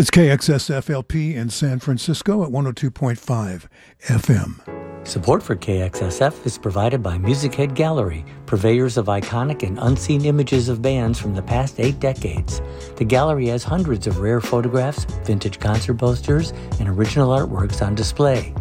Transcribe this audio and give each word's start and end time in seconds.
It's 0.00 0.08
KXSFLP 0.08 1.34
in 1.34 1.50
San 1.50 1.78
Francisco 1.78 2.42
at 2.42 2.48
102.5 2.48 3.68
FM. 4.04 5.06
Support 5.06 5.42
for 5.42 5.54
KXSF 5.54 6.46
is 6.46 6.56
provided 6.56 7.02
by 7.02 7.18
Music 7.18 7.54
Head 7.54 7.74
Gallery, 7.74 8.24
purveyors 8.46 8.96
of 8.96 9.08
iconic 9.08 9.62
and 9.62 9.78
unseen 9.78 10.24
images 10.24 10.70
of 10.70 10.80
bands 10.80 11.18
from 11.18 11.34
the 11.34 11.42
past 11.42 11.78
eight 11.78 12.00
decades. 12.00 12.62
The 12.96 13.04
gallery 13.04 13.48
has 13.48 13.62
hundreds 13.62 14.06
of 14.06 14.20
rare 14.20 14.40
photographs, 14.40 15.04
vintage 15.26 15.60
concert 15.60 15.98
posters, 15.98 16.54
and 16.78 16.88
original 16.88 17.28
artworks 17.28 17.86
on 17.86 17.94
display. 17.94 18.54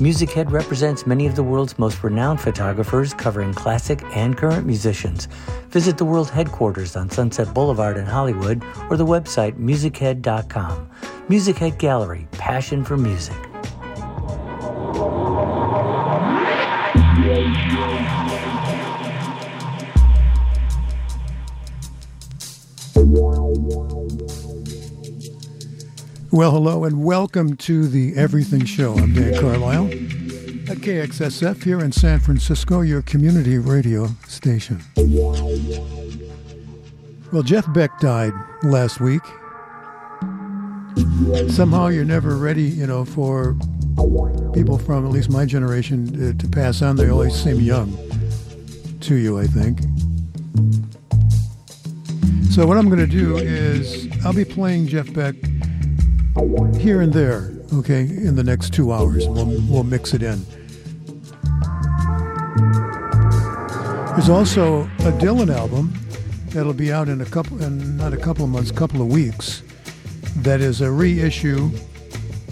Music 0.00 0.32
Head 0.32 0.50
represents 0.50 1.06
many 1.06 1.24
of 1.24 1.36
the 1.36 1.42
world's 1.44 1.78
most 1.78 2.02
renowned 2.02 2.40
photographers 2.40 3.14
covering 3.14 3.54
classic 3.54 4.02
and 4.16 4.36
current 4.36 4.66
musicians. 4.66 5.26
Visit 5.68 5.98
the 5.98 6.04
world 6.04 6.28
headquarters 6.30 6.96
on 6.96 7.08
Sunset 7.08 7.54
Boulevard 7.54 7.96
in 7.96 8.04
Hollywood 8.04 8.64
or 8.90 8.96
the 8.96 9.06
website 9.06 9.56
musichead.com. 9.56 10.90
Music 11.28 11.58
Head 11.58 11.78
Gallery, 11.78 12.26
passion 12.32 12.84
for 12.84 12.96
music. 12.96 13.36
Well, 26.34 26.50
hello 26.50 26.82
and 26.82 27.04
welcome 27.04 27.56
to 27.58 27.86
the 27.86 28.16
Everything 28.16 28.64
Show. 28.64 28.94
I'm 28.94 29.14
Dan 29.14 29.40
Carlisle 29.40 29.84
at 30.68 30.78
KXSF 30.78 31.62
here 31.62 31.78
in 31.78 31.92
San 31.92 32.18
Francisco, 32.18 32.80
your 32.80 33.02
community 33.02 33.58
radio 33.58 34.08
station. 34.26 34.82
Well, 37.32 37.44
Jeff 37.44 37.72
Beck 37.72 38.00
died 38.00 38.32
last 38.64 39.00
week. 39.00 39.22
Somehow 41.52 41.86
you're 41.86 42.04
never 42.04 42.36
ready, 42.36 42.64
you 42.64 42.88
know, 42.88 43.04
for 43.04 43.54
people 44.52 44.76
from 44.76 45.06
at 45.06 45.12
least 45.12 45.30
my 45.30 45.46
generation 45.46 46.12
to, 46.14 46.34
to 46.34 46.48
pass 46.48 46.82
on. 46.82 46.96
They 46.96 47.10
always 47.10 47.32
seem 47.40 47.60
young 47.60 47.96
to 49.02 49.14
you, 49.14 49.38
I 49.38 49.46
think. 49.46 49.82
So 52.50 52.66
what 52.66 52.76
I'm 52.76 52.88
going 52.88 52.98
to 52.98 53.06
do 53.06 53.36
is 53.36 54.08
I'll 54.24 54.32
be 54.32 54.44
playing 54.44 54.88
Jeff 54.88 55.12
Beck 55.12 55.36
here 56.80 57.00
and 57.00 57.12
there, 57.12 57.52
okay, 57.72 58.00
in 58.00 58.34
the 58.34 58.42
next 58.42 58.74
two 58.74 58.92
hours. 58.92 59.26
We'll, 59.28 59.46
we'll 59.68 59.84
mix 59.84 60.14
it 60.14 60.22
in. 60.22 60.44
There's 64.14 64.28
also 64.28 64.82
a 64.82 65.12
Dylan 65.18 65.54
album 65.54 65.92
that'll 66.50 66.72
be 66.72 66.92
out 66.92 67.08
in 67.08 67.20
a 67.20 67.24
couple, 67.24 67.62
in 67.62 67.96
not 67.96 68.12
a 68.12 68.16
couple 68.16 68.44
of 68.44 68.50
months, 68.50 68.70
couple 68.70 69.00
of 69.00 69.08
weeks. 69.08 69.62
That 70.38 70.60
is 70.60 70.80
a 70.80 70.90
reissue 70.90 71.70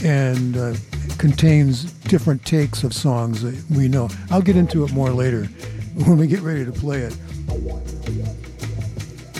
and 0.04 0.56
uh, 0.56 0.74
contains 1.18 1.92
different 1.92 2.44
takes 2.44 2.84
of 2.84 2.92
songs 2.94 3.42
that 3.42 3.76
we 3.76 3.88
know. 3.88 4.08
I'll 4.30 4.42
get 4.42 4.56
into 4.56 4.84
it 4.84 4.92
more 4.92 5.10
later 5.10 5.44
when 5.94 6.18
we 6.18 6.26
get 6.26 6.40
ready 6.40 6.64
to 6.64 6.72
play 6.72 7.00
it. 7.00 7.16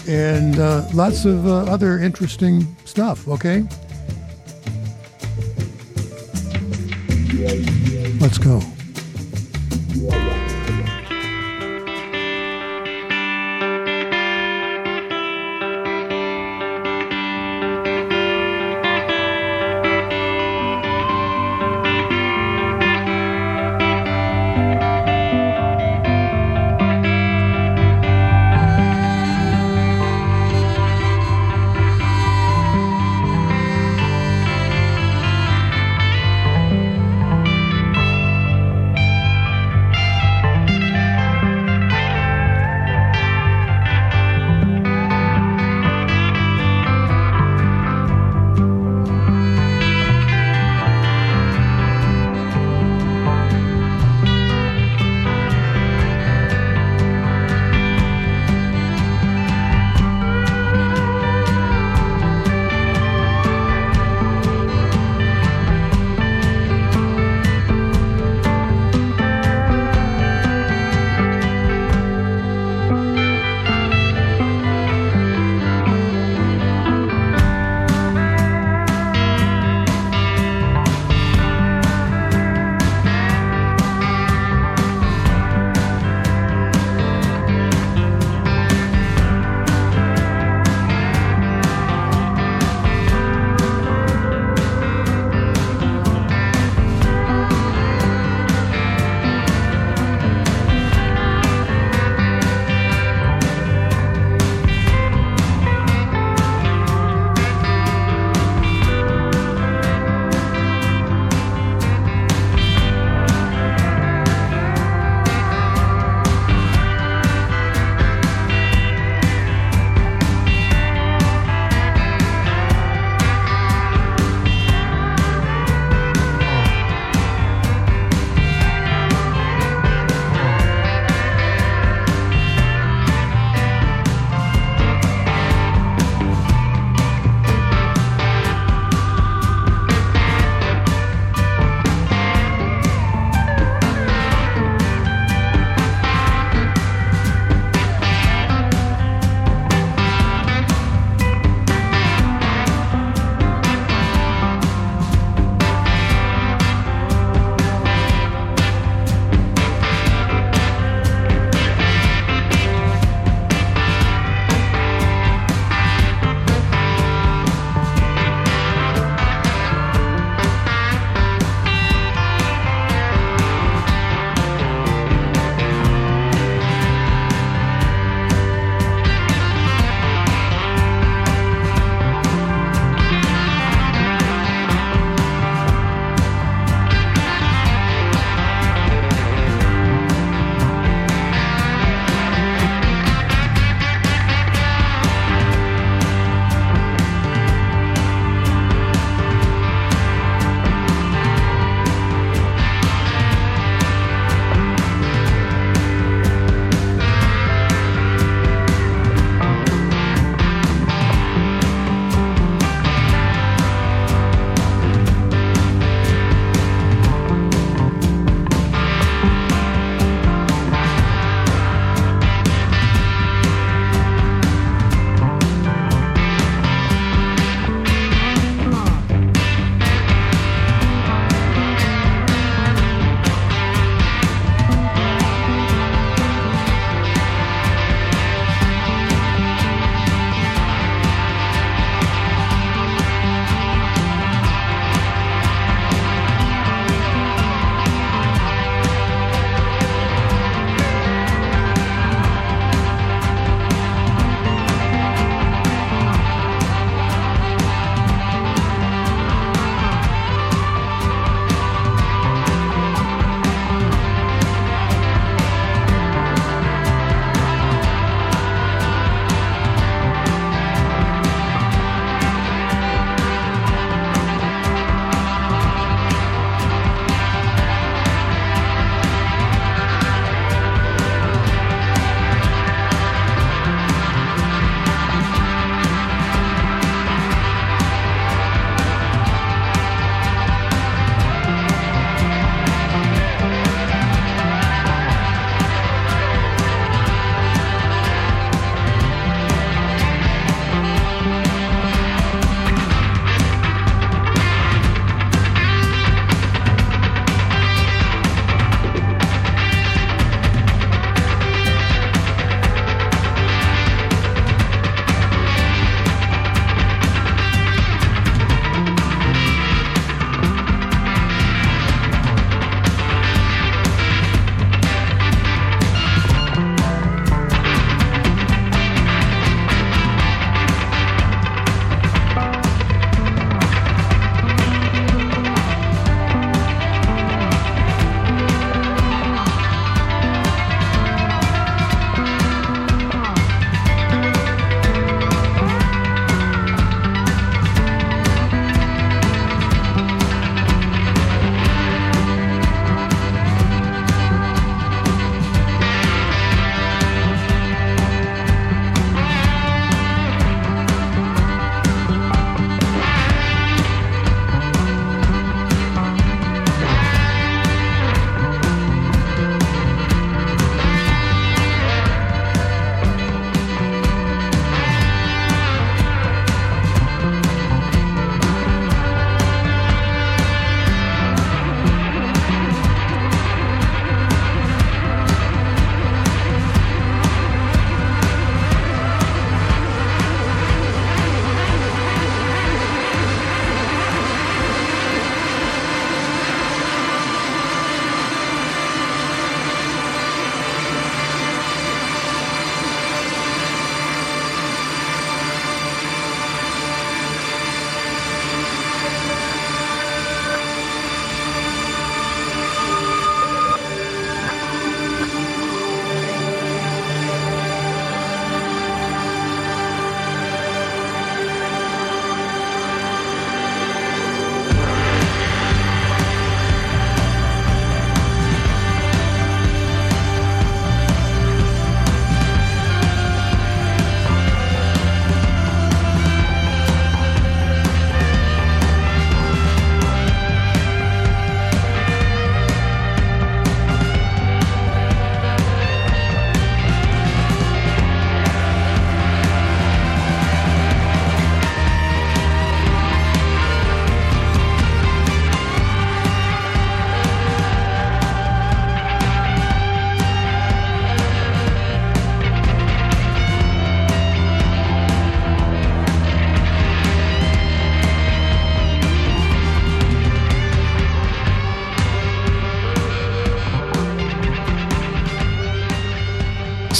And 0.09 0.59
uh, 0.59 0.89
lots 0.93 1.25
of 1.25 1.47
uh, 1.47 1.65
other 1.65 1.99
interesting 1.99 2.67
stuff, 2.85 3.29
okay? 3.29 3.65
Let's 7.45 8.39
go. 8.39 8.61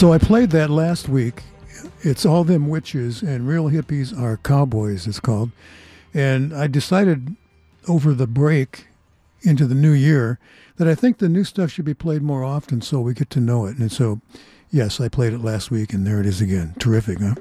So 0.03 0.13
I 0.13 0.19
played 0.19 0.51
that 0.51 0.69
last 0.69 1.09
week. 1.09 1.45
It's 2.01 2.27
All 2.27 2.43
Them 2.43 2.69
Witches 2.69 3.23
and 3.23 3.47
Real 3.47 3.71
Hippies 3.71 4.13
Are 4.21 4.37
Cowboys, 4.37 5.07
it's 5.07 5.21
called. 5.21 5.53
And 6.13 6.53
I 6.53 6.67
decided 6.67 7.37
over 7.87 8.13
the 8.13 8.27
break 8.27 8.89
into 9.43 9.65
the 9.65 9.77
new 9.77 9.93
year 9.93 10.41
that 10.75 10.89
I 10.89 10.97
think 10.97 11.19
the 11.19 11.29
new 11.29 11.45
stuff 11.45 11.71
should 11.71 11.85
be 11.85 11.95
played 11.95 12.21
more 12.21 12.43
often 12.43 12.83
so 12.83 13.01
we 13.01 13.15
get 13.15 13.31
to 13.31 13.39
know 13.39 13.65
it. 13.67 13.79
And 13.79 13.93
so, 13.93 14.21
yes, 14.73 15.01
I 15.01 15.09
played 15.09 15.35
it 15.35 15.39
last 15.39 15.71
week 15.71 15.93
and 15.93 16.05
there 16.05 16.19
it 16.19 16.27
is 16.27 16.41
again. 16.41 16.75
Terrific, 16.81 17.21
huh? 17.21 17.37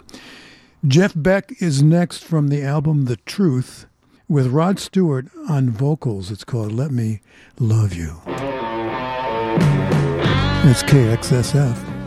Jeff 0.88 1.14
Beck 1.16 1.60
is 1.64 1.82
next 1.82 2.24
from 2.24 2.50
the 2.50 2.62
album 2.62 3.06
The 3.06 3.18
Truth 3.18 3.88
with 4.28 4.46
Rod 4.46 4.78
Stewart 4.78 5.30
on 5.50 5.72
vocals. 5.72 6.30
It's 6.30 6.44
called 6.44 6.74
Let 6.74 6.92
Me 6.92 7.22
Love 7.58 7.96
You. 7.96 8.22
It's 10.70 10.84
KXSF. 10.84 12.01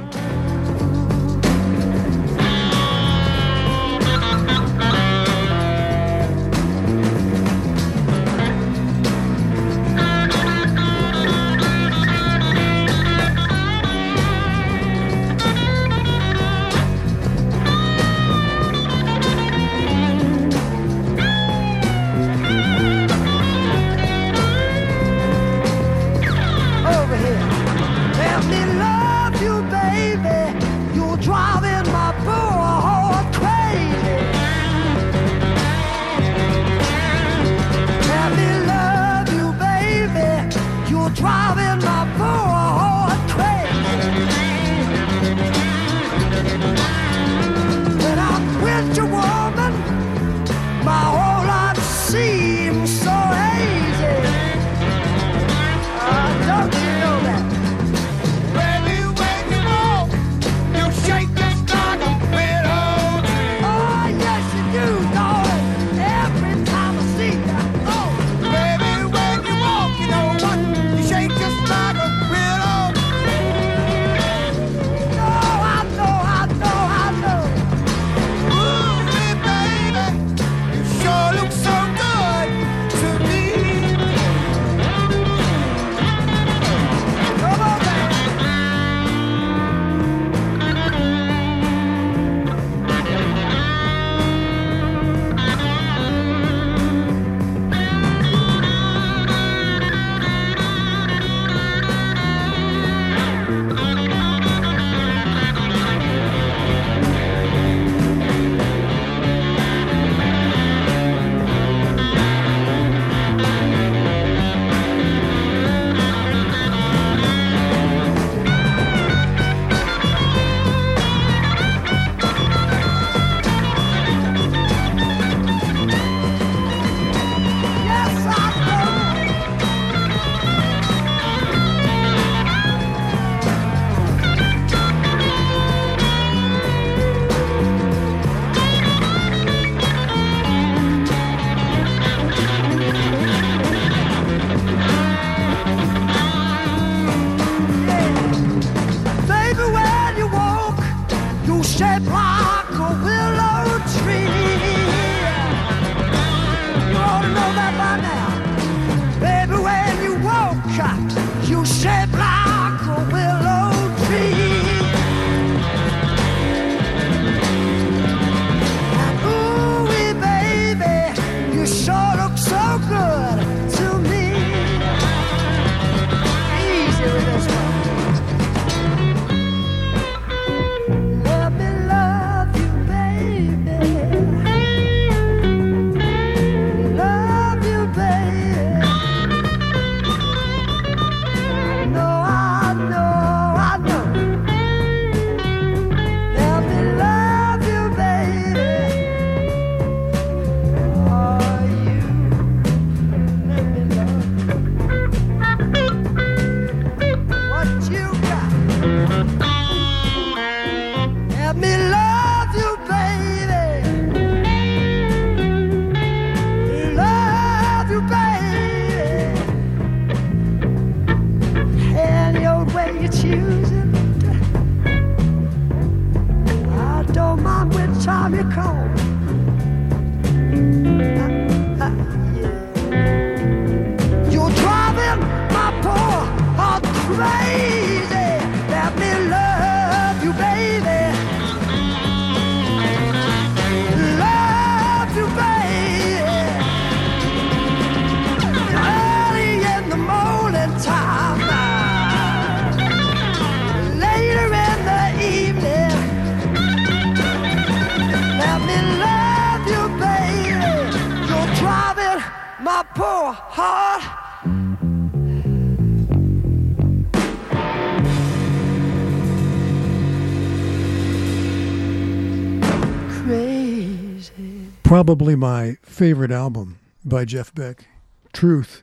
Probably 275.05 275.37
my 275.37 275.77
favorite 275.83 276.31
album 276.31 276.79
by 277.05 277.27
Jeff 277.27 277.55
Beck, 277.55 277.89
Truth, 278.33 278.83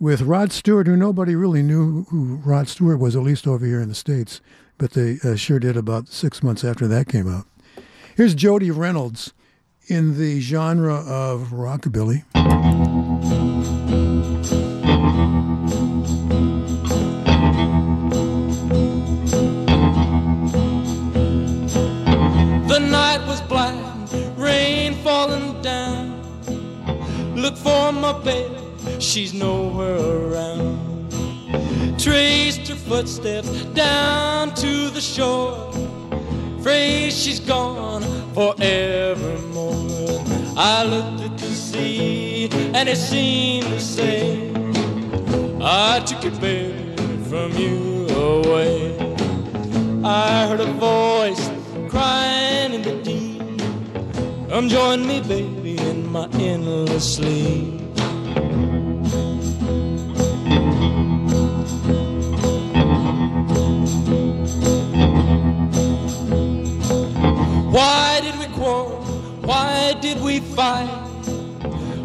with 0.00 0.20
Rod 0.20 0.50
Stewart, 0.50 0.88
who 0.88 0.96
nobody 0.96 1.36
really 1.36 1.62
knew 1.62 2.06
who 2.10 2.40
Rod 2.44 2.66
Stewart 2.66 2.98
was, 2.98 3.14
at 3.14 3.22
least 3.22 3.46
over 3.46 3.64
here 3.64 3.80
in 3.80 3.88
the 3.88 3.94
States, 3.94 4.40
but 4.78 4.94
they 4.94 5.18
uh, 5.22 5.36
sure 5.36 5.60
did 5.60 5.76
about 5.76 6.08
six 6.08 6.42
months 6.42 6.64
after 6.64 6.88
that 6.88 7.06
came 7.06 7.32
out. 7.32 7.46
Here's 8.16 8.34
Jody 8.34 8.72
Reynolds 8.72 9.32
in 9.86 10.18
the 10.18 10.40
genre 10.40 11.04
of 11.06 11.50
rockabilly. 11.50 12.24
Footsteps 33.00 33.48
down 33.72 34.54
to 34.54 34.90
the 34.90 35.00
shore. 35.00 35.72
Afraid 36.58 37.10
she's 37.10 37.40
gone 37.40 38.02
forevermore. 38.34 40.22
I 40.54 40.84
looked 40.84 41.22
at 41.22 41.38
the 41.38 41.46
sea 41.46 42.50
and 42.74 42.90
it 42.90 42.98
seemed 42.98 43.68
to 43.68 43.80
say, 43.80 44.52
I 45.62 46.00
took 46.00 46.24
your 46.24 46.38
baby 46.40 46.94
from 47.30 47.56
you 47.56 48.06
away. 48.08 48.94
I 50.04 50.46
heard 50.48 50.60
a 50.60 50.70
voice 50.74 51.50
crying 51.88 52.74
in 52.74 52.82
the 52.82 52.96
deep. 53.02 53.40
Come 54.50 54.68
join 54.68 55.06
me, 55.06 55.22
baby, 55.22 55.78
in 55.78 56.06
my 56.12 56.28
endless 56.34 57.14
sleep. 57.16 57.79
Did 70.14 70.24
we 70.24 70.40
fight? 70.40 70.88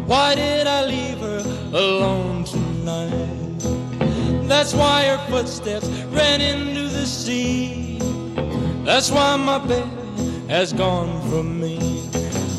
Why 0.06 0.36
did 0.36 0.68
I 0.68 0.84
leave 0.84 1.18
her 1.18 1.40
alone 1.72 2.44
tonight? 2.44 3.58
That's 4.48 4.74
why 4.74 5.06
her 5.06 5.18
footsteps 5.28 5.88
ran 6.18 6.40
into 6.40 6.82
the 6.82 7.04
sea. 7.04 7.98
That's 8.84 9.10
why 9.10 9.34
my 9.36 9.58
baby 9.58 9.90
has 10.48 10.72
gone 10.72 11.20
from 11.28 11.60
me. 11.60 12.08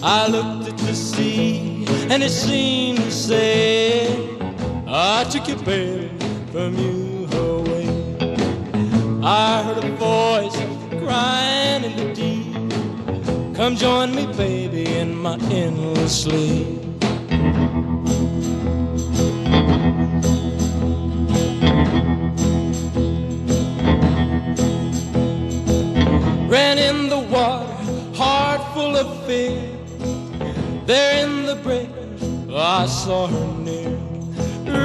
I 0.04 0.28
looked 0.28 0.68
at 0.68 0.78
the 0.80 0.94
sea 0.94 1.86
and 2.12 2.22
it 2.22 2.32
seemed 2.32 3.00
to 3.00 3.12
say, 3.12 4.38
I 4.86 5.24
took 5.32 5.48
your 5.48 5.64
baby 5.64 6.12
from 6.52 6.78
you 6.78 7.26
away. 7.32 7.88
I 9.24 9.64
heard 9.64 9.84
a 9.86 9.96
voice 9.96 10.58
crying 11.02 11.86
in 11.86 11.96
the 11.96 12.14
deep. 12.14 12.37
Come 13.58 13.76
join 13.76 14.14
me, 14.14 14.28
baby, 14.38 14.86
in 14.86 15.16
my 15.16 15.34
endless 15.50 16.22
sleep. 16.22 16.80
Ran 26.48 26.78
in 26.78 27.10
the 27.10 27.18
water, 27.32 27.66
heart 28.14 28.62
full 28.76 28.96
of 28.96 29.26
fear. 29.26 29.60
There 30.86 31.26
in 31.26 31.48
the 31.48 31.56
breakers, 31.56 32.22
I 32.54 32.86
saw 32.86 33.26
her 33.26 33.48
near. 33.64 33.98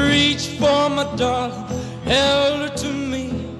Reached 0.09 0.49
for 0.59 0.89
my 0.89 1.15
darling, 1.17 1.67
held 2.05 2.71
her 2.71 2.75
to 2.75 2.91
me, 2.91 3.51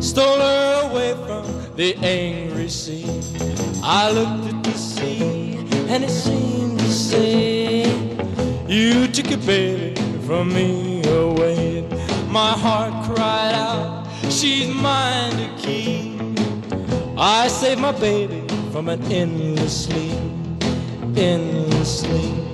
stole 0.00 0.40
her 0.40 0.90
away 0.90 1.14
from 1.24 1.76
the 1.76 1.94
angry 2.02 2.68
sea. 2.68 2.97
I 3.90 4.10
looked 4.10 4.52
at 4.52 4.62
the 4.64 4.72
sea, 4.72 5.56
and 5.88 6.04
it 6.04 6.10
seemed 6.10 6.78
to 6.78 6.92
say, 6.92 7.84
You 8.68 9.08
took 9.08 9.30
your 9.30 9.38
baby 9.38 9.98
from 10.26 10.52
me 10.52 11.02
away. 11.04 11.88
My 12.28 12.50
heart 12.50 12.92
cried 13.06 13.54
out, 13.54 14.06
She's 14.30 14.68
mine 14.68 15.32
to 15.38 15.48
keep. 15.56 16.20
I 17.16 17.48
saved 17.48 17.80
my 17.80 17.92
baby 17.92 18.46
from 18.72 18.90
an 18.90 19.02
endless 19.10 19.86
sleep, 19.86 20.20
endless 21.16 22.00
sleep, 22.00 22.47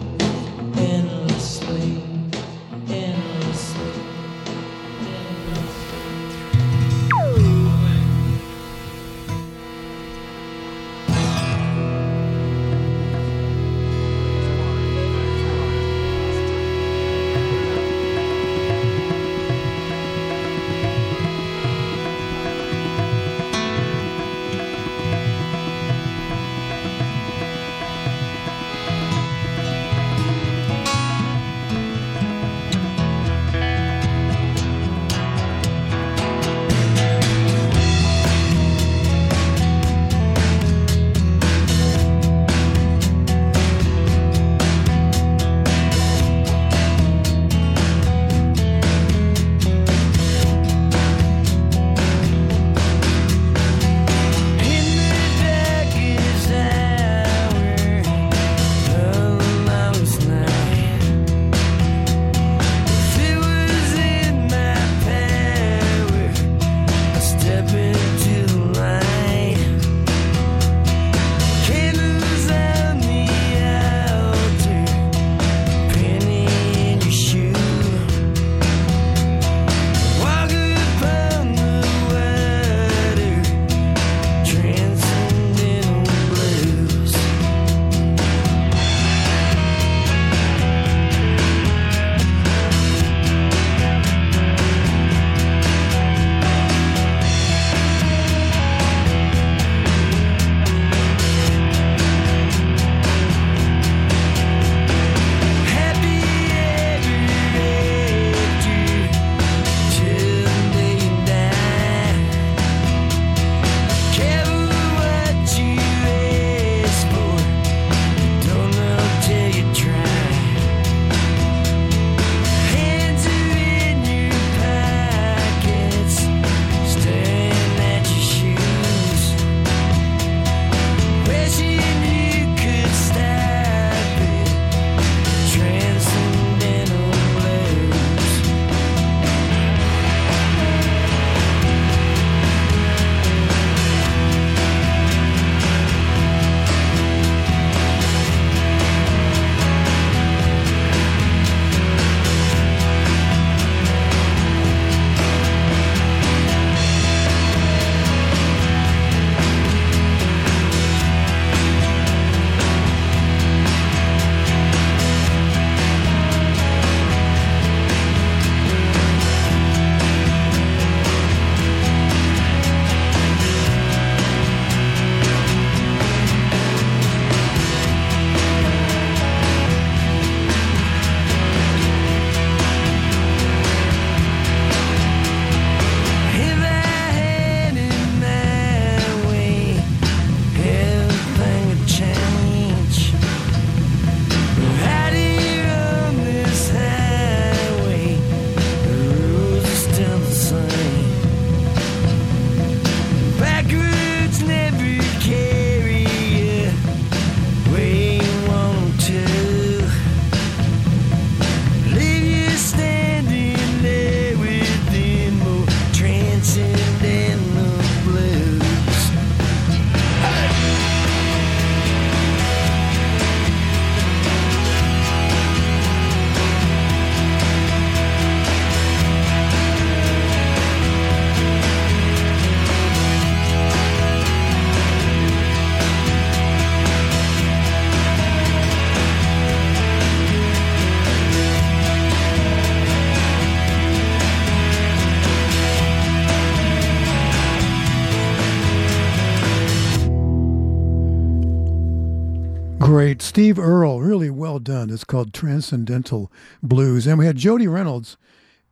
Steve 253.34 253.58
Earle, 253.58 254.00
really 254.00 254.30
well 254.30 254.60
done. 254.60 254.90
It's 254.90 255.02
called 255.02 255.34
Transcendental 255.34 256.30
Blues. 256.62 257.04
And 257.04 257.18
we 257.18 257.26
had 257.26 257.34
Jody 257.34 257.66
Reynolds, 257.66 258.16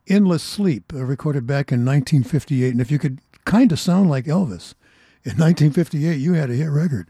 Endless 0.06 0.40
Sleep, 0.40 0.92
uh, 0.94 1.04
recorded 1.04 1.48
back 1.48 1.72
in 1.72 1.84
1958. 1.84 2.70
And 2.70 2.80
if 2.80 2.88
you 2.88 3.00
could 3.00 3.18
kind 3.44 3.72
of 3.72 3.80
sound 3.80 4.08
like 4.08 4.26
Elvis 4.26 4.74
in 5.24 5.32
1958, 5.32 6.14
you 6.14 6.34
had 6.34 6.48
a 6.48 6.54
hit 6.54 6.70
record. 6.70 7.08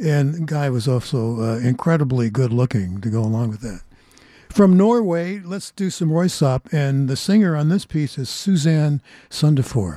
And 0.00 0.48
guy 0.48 0.70
was 0.70 0.88
also 0.88 1.40
uh, 1.40 1.58
incredibly 1.58 2.30
good 2.30 2.52
looking 2.52 3.00
to 3.02 3.10
go 3.10 3.20
along 3.20 3.50
with 3.50 3.60
that. 3.60 3.82
From 4.48 4.76
Norway, 4.76 5.38
let's 5.38 5.70
do 5.70 5.90
some 5.90 6.10
Röyksopp. 6.10 6.72
And 6.72 7.08
the 7.08 7.14
singer 7.14 7.54
on 7.54 7.68
this 7.68 7.86
piece 7.86 8.18
is 8.18 8.28
Susanne 8.28 9.00
Sundfør. 9.30 9.94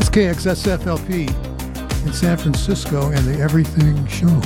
It's 0.00 0.08
KXSFLP 0.08 2.06
in 2.06 2.12
San 2.14 2.38
Francisco 2.38 3.10
and 3.10 3.26
the 3.26 3.38
Everything 3.42 4.06
Show. 4.06 4.40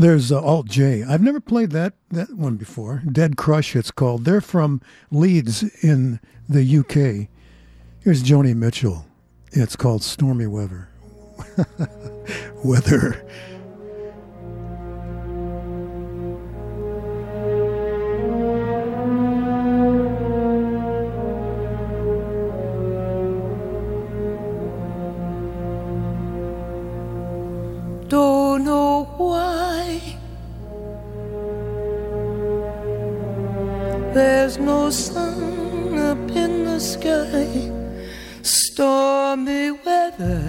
There's 0.00 0.32
uh, 0.32 0.40
alt-J. 0.40 1.02
I've 1.02 1.20
never 1.20 1.40
played 1.40 1.72
that 1.72 1.92
that 2.08 2.32
one 2.32 2.56
before. 2.56 3.02
Deadcrush, 3.04 3.76
it's 3.76 3.90
called. 3.90 4.24
They're 4.24 4.40
from 4.40 4.80
Leeds 5.10 5.62
in 5.84 6.20
the 6.48 6.78
UK. 6.78 7.28
Here's 8.02 8.22
Joni 8.22 8.56
Mitchell. 8.56 9.04
It's 9.52 9.76
called 9.76 10.02
Stormy 10.02 10.46
Weather. 10.46 10.88
Weather. 12.64 13.26
Sun 34.90 35.96
up 35.98 36.30
in 36.30 36.64
the 36.64 36.80
sky, 36.80 37.70
stormy 38.42 39.70
weather. 39.70 40.42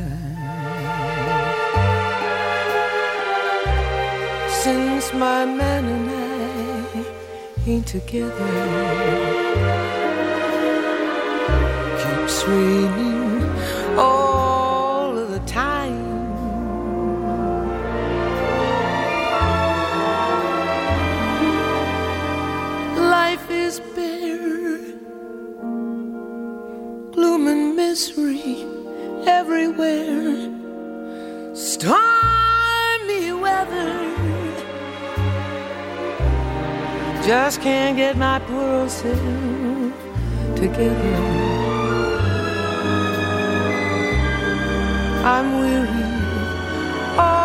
Since 4.63 5.13
my 5.13 5.45
man 5.45 5.85
and 5.85 6.09
I 6.09 7.69
ain't 7.69 7.87
together, 7.87 8.53
keeps 12.01 12.47
raining 12.47 13.20
misery 27.91 28.65
everywhere, 29.27 30.49
stormy 31.53 33.33
weather. 33.33 33.91
Just 37.27 37.59
can't 37.59 37.97
get 37.97 38.15
my 38.15 38.39
poor 38.47 38.83
old 38.83 38.91
self 38.91 39.93
together. 40.55 41.15
I'm 45.33 45.47
weary 45.59 46.03
all 47.17 47.40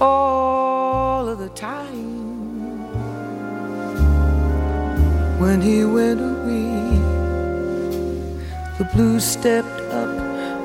all 0.00 1.28
of 1.28 1.38
the 1.38 1.48
time. 1.50 2.88
When 5.38 5.60
he 5.60 5.84
went 5.84 6.20
away, 6.20 6.98
the 8.78 8.84
blues 8.94 9.24
stepped 9.24 9.80
up 9.92 10.08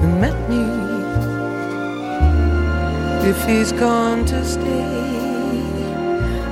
and 0.02 0.22
met 0.22 0.38
me. 0.50 0.64
If 3.30 3.46
he's 3.46 3.72
gone 3.72 4.26
to 4.26 4.46
stay, 4.46 5.62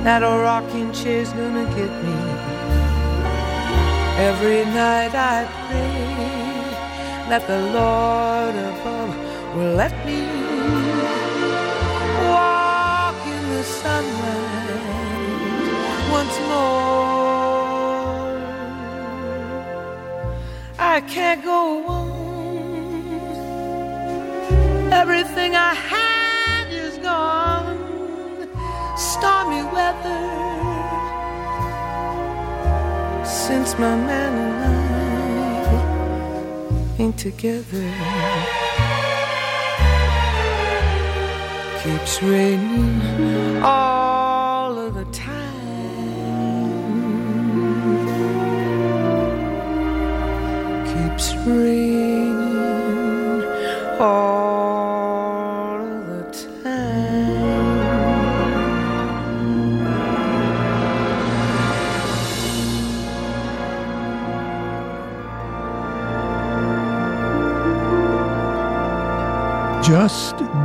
that 0.04 0.22
old 0.22 0.40
rocking 0.40 0.92
chair's 0.92 1.32
gonna 1.32 1.66
get 1.76 1.92
me. 2.04 2.18
Every 4.18 4.64
night 4.64 5.14
I 5.14 5.46
pray 5.66 7.28
that 7.28 7.46
the 7.46 7.60
Lord 7.78 8.54
above 8.54 9.56
will 9.56 9.74
let 9.74 9.94
me 10.06 10.51
once 16.18 16.38
more. 16.50 16.82
I 20.94 20.96
can't 21.14 21.42
go 21.42 21.60
on. 21.96 22.10
Everything 25.02 25.50
I 25.70 25.74
had 25.92 26.66
is 26.84 26.94
gone. 26.98 27.78
Stormy 29.10 29.62
weather 29.76 30.24
since 33.24 33.70
my 33.84 33.94
man 34.08 34.32
and 34.46 34.56
I 34.64 34.82
ain't 37.02 37.18
together. 37.28 37.88
Keeps 41.82 42.14
raining 42.22 42.92
all 43.62 44.11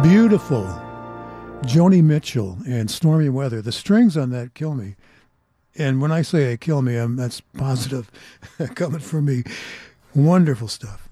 beautiful. 0.09 0.63
Joni 1.63 2.01
Mitchell 2.01 2.57
and 2.65 2.89
Stormy 2.89 3.27
Weather. 3.27 3.61
The 3.61 3.73
strings 3.73 4.15
on 4.15 4.29
that 4.29 4.53
kill 4.53 4.73
me. 4.73 4.95
And 5.77 6.01
when 6.01 6.13
I 6.13 6.21
say 6.21 6.45
they 6.45 6.55
kill 6.55 6.81
me, 6.81 6.95
I'm, 6.95 7.17
that's 7.17 7.41
positive 7.41 8.09
coming 8.75 9.01
from 9.01 9.25
me. 9.25 9.43
Wonderful 10.15 10.69
stuff. 10.69 11.09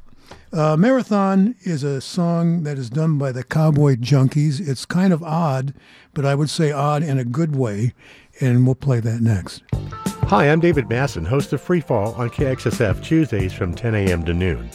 Uh, 0.54 0.78
Marathon 0.78 1.56
is 1.64 1.84
a 1.84 2.00
song 2.00 2.64
that 2.64 2.78
is 2.78 2.89
done 2.89 3.18
by 3.18 3.34
the 3.34 3.43
Cowboy 3.43 3.96
Junkies. 3.98 4.66
It's 4.66 4.86
kind 4.86 5.12
of 5.12 5.22
odd, 5.22 5.74
but 6.14 6.26
I 6.26 6.34
would 6.34 6.50
say 6.50 6.72
odd 6.72 7.04
in 7.04 7.20
a 7.20 7.26
good 7.26 7.54
way. 7.54 7.93
And 8.39 8.66
we'll 8.66 8.76
play 8.76 9.02
that 9.02 9.20
next. 9.20 9.62
Hi, 10.30 10.50
I'm 10.50 10.62
David 10.62 10.88
Masson, 10.88 11.26
host 11.26 11.52
of 11.52 11.60
Free 11.60 11.82
Fall 11.82 12.14
on 12.14 12.30
KXSF 12.30 13.04
Tuesdays 13.04 13.52
from 13.52 13.76
10 13.76 13.93
a.m. 13.93 14.24
to 14.24 14.34
noon. 14.34 14.70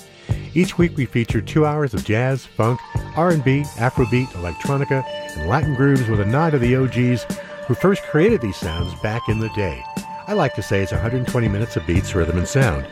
Each 0.55 0.77
week 0.77 0.97
we 0.97 1.07
feature 1.07 1.41
two 1.41 1.65
hours 1.65 1.95
of 1.95 2.05
jazz, 2.05 2.45
funk, 2.45 2.81
R&B, 3.17 3.63
Afrobeat, 3.77 4.27
electronica, 4.29 5.05
and 5.37 5.49
Latin 5.49 5.75
grooves 5.75 6.09
with 6.09 6.21
a 6.21 6.25
nod 6.25 6.51
to 6.51 6.59
the 6.59 6.75
OGs 6.75 7.25
who 7.67 7.75
first 7.75 8.03
created 8.05 8.41
these 8.41 8.57
sounds 8.57 8.93
back 9.01 9.29
in 9.29 9.39
the 9.39 9.49
day. 9.51 9.85
I 10.27 10.33
like 10.33 10.55
to 10.55 10.63
say 10.63 10.83
it's 10.83 10.93
120 10.93 11.49
minutes 11.49 11.77
of 11.77 11.87
beats, 11.87 12.15
rhythm, 12.15 12.39
and 12.39 12.49
sound. 12.49 12.87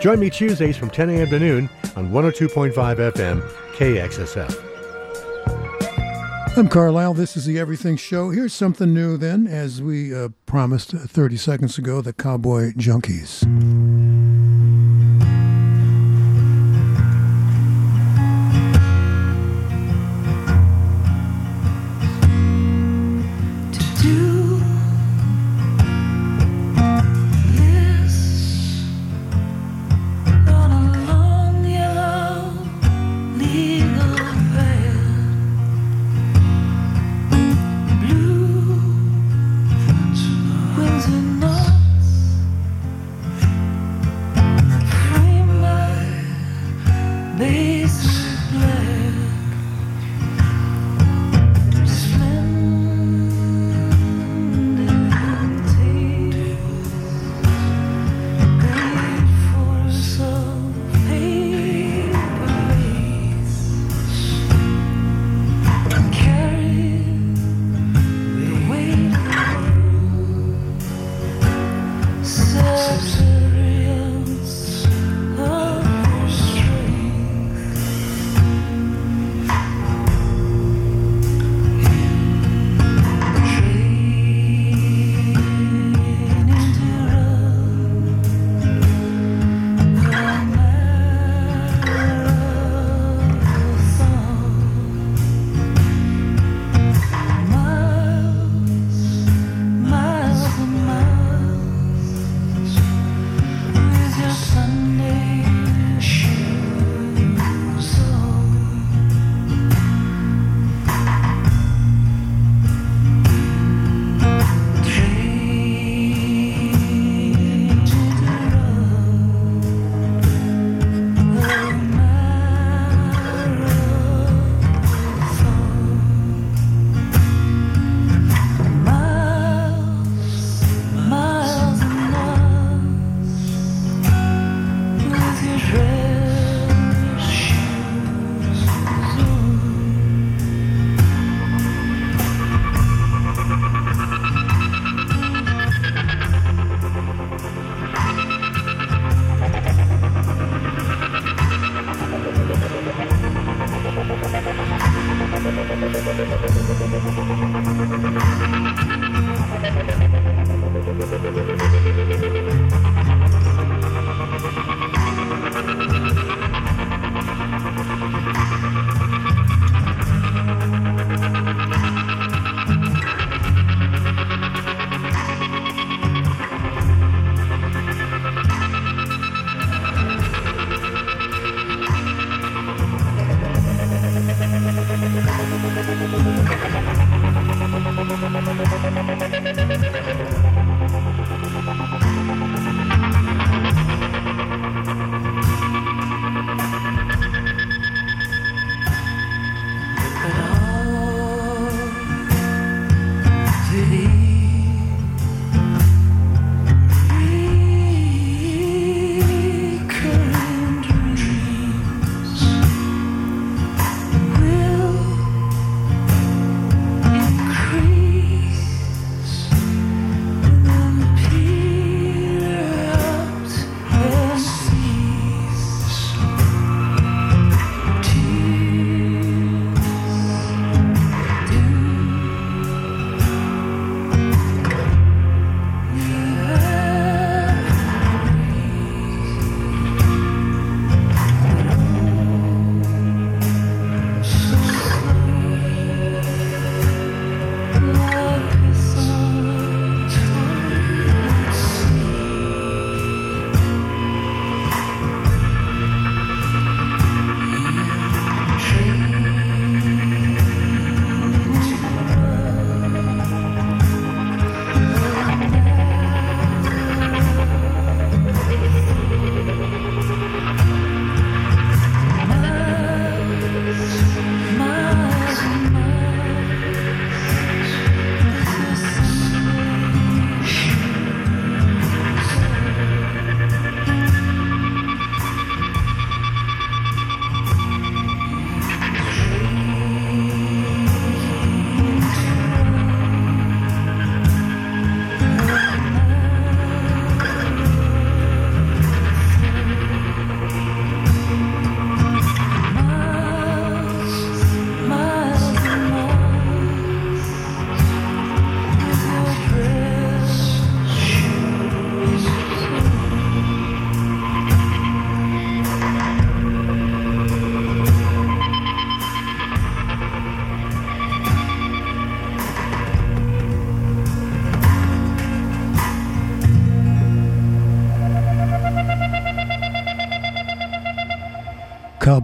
Join 0.00 0.18
me 0.18 0.30
Tuesdays 0.30 0.76
from 0.76 0.90
10 0.90 1.10
a.m. 1.10 1.28
to 1.30 1.38
noon 1.38 1.70
on 1.96 2.10
102.5 2.10 2.72
FM 2.72 3.42
KXSF. 3.74 4.72
I'm 6.56 6.68
Carlisle. 6.68 7.14
This 7.14 7.36
is 7.36 7.46
the 7.46 7.58
Everything 7.58 7.96
Show. 7.96 8.30
Here's 8.30 8.54
something 8.54 8.94
new 8.94 9.16
then, 9.16 9.46
as 9.46 9.82
we 9.82 10.14
uh, 10.14 10.28
promised 10.46 10.92
30 10.92 11.36
seconds 11.36 11.78
ago, 11.78 12.00
the 12.00 12.12
Cowboy 12.12 12.72
Junkies. 12.72 13.42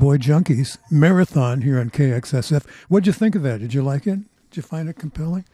Cowboy 0.01 0.17
Junkies 0.17 0.79
marathon 0.91 1.61
here 1.61 1.79
on 1.79 1.91
KXSF. 1.91 2.65
What'd 2.89 3.07
you 3.07 3.13
think 3.13 3.35
of 3.35 3.43
that? 3.43 3.61
Did 3.61 3.75
you 3.75 3.83
like 3.83 4.07
it? 4.07 4.21
Did 4.49 4.57
you 4.57 4.63
find 4.63 4.89
it 4.89 4.95
compelling? 4.95 5.45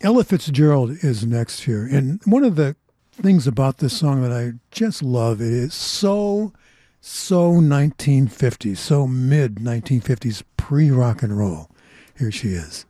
Ella 0.00 0.24
Fitzgerald 0.24 0.90
is 1.04 1.24
next 1.24 1.60
here. 1.60 1.86
And 1.86 2.20
one 2.24 2.42
of 2.42 2.56
the 2.56 2.74
things 3.12 3.46
about 3.46 3.78
this 3.78 3.96
song 3.96 4.22
that 4.22 4.32
I 4.32 4.54
just 4.72 5.04
love 5.04 5.40
it 5.40 5.52
is 5.52 5.72
so, 5.72 6.52
so 7.00 7.52
1950s, 7.52 8.78
so 8.78 9.06
mid 9.06 9.60
1950s 9.60 10.42
pre 10.56 10.90
rock 10.90 11.22
and 11.22 11.38
roll. 11.38 11.70
Here 12.18 12.32
she 12.32 12.48
is. 12.48 12.86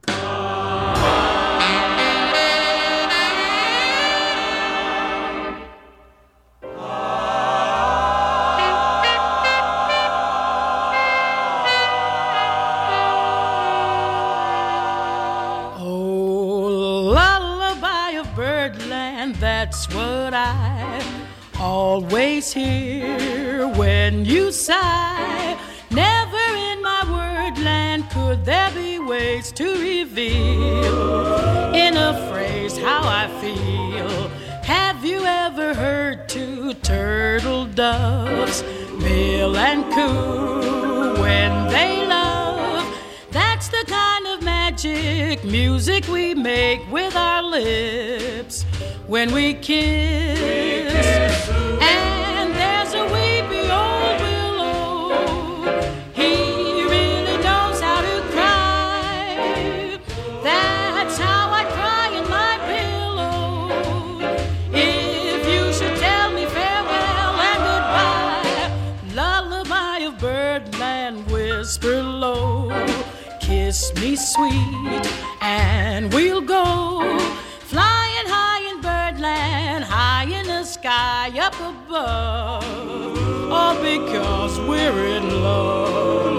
Always 21.59 22.53
hear 22.53 23.69
when 23.69 24.25
you 24.25 24.51
sigh. 24.51 25.57
Never 25.91 26.47
in 26.71 26.83
my 26.83 27.03
wordland 27.05 28.11
could 28.11 28.45
there 28.45 28.71
be 28.73 28.99
ways 28.99 29.53
to 29.53 29.65
reveal 29.65 31.75
in 31.75 31.97
a 31.97 32.29
phrase 32.29 32.77
how 32.77 33.03
I 33.05 33.29
feel. 33.41 34.29
Have 34.65 35.05
you 35.05 35.25
ever 35.25 35.75
heard 35.75 36.29
two 36.29 36.75
turtle 36.75 37.67
doves, 37.67 38.63
bill 38.99 39.57
and 39.57 39.85
coo, 39.95 41.23
when 41.23 41.69
they? 41.69 42.06
That's 43.67 43.85
the 43.85 43.93
kind 43.93 44.27
of 44.29 44.43
magic 44.43 45.43
music 45.43 46.07
we 46.07 46.35
make 46.35 46.89
with 46.89 47.17
our 47.17 47.43
lips 47.43 48.63
when 49.09 49.33
we 49.33 49.55
kiss. 49.55 50.39
We 50.39 51.01
kiss 51.01 51.76
sweet, 74.17 75.07
and 75.41 76.13
we'll 76.13 76.41
go 76.41 77.01
flying 77.61 78.27
high 78.27 78.63
in 78.71 78.81
birdland, 78.81 79.85
high 79.85 80.25
in 80.25 80.47
the 80.47 80.65
sky 80.65 81.31
up 81.39 81.55
above, 81.55 83.53
all 83.53 83.75
because 83.83 84.59
we're 84.61 85.07
in 85.17 85.43
love. 85.43 86.36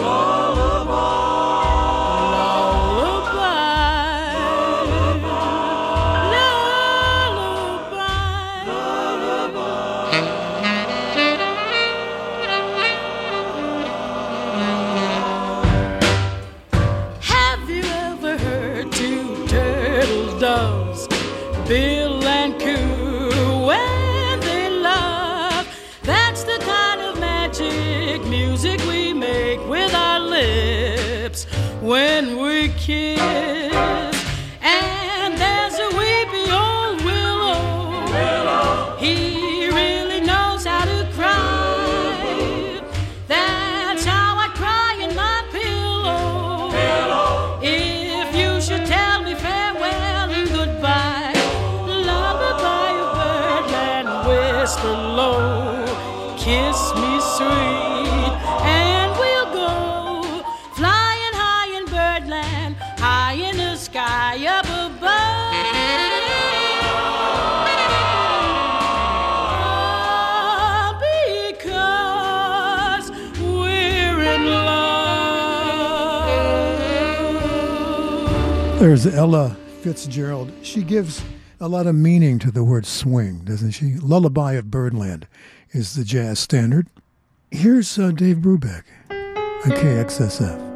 When 32.87 33.16
There's 78.87 79.05
Ella 79.05 79.57
Fitzgerald. 79.81 80.49
She 80.61 80.81
gives 80.81 81.21
a 81.59 81.67
lot 81.67 81.87
of 81.87 81.95
meaning 81.95 82.39
to 82.39 82.51
the 82.51 82.63
word 82.63 82.85
swing, 82.85 83.39
doesn't 83.39 83.71
she? 83.71 83.95
Lullaby 83.95 84.53
of 84.53 84.71
Birdland 84.71 85.27
is 85.71 85.95
the 85.95 86.05
jazz 86.05 86.39
standard. 86.39 86.87
Here's 87.51 87.99
uh, 87.99 88.11
Dave 88.11 88.37
Brubeck 88.37 88.83
on 89.09 89.71
KXSF. 89.71 90.66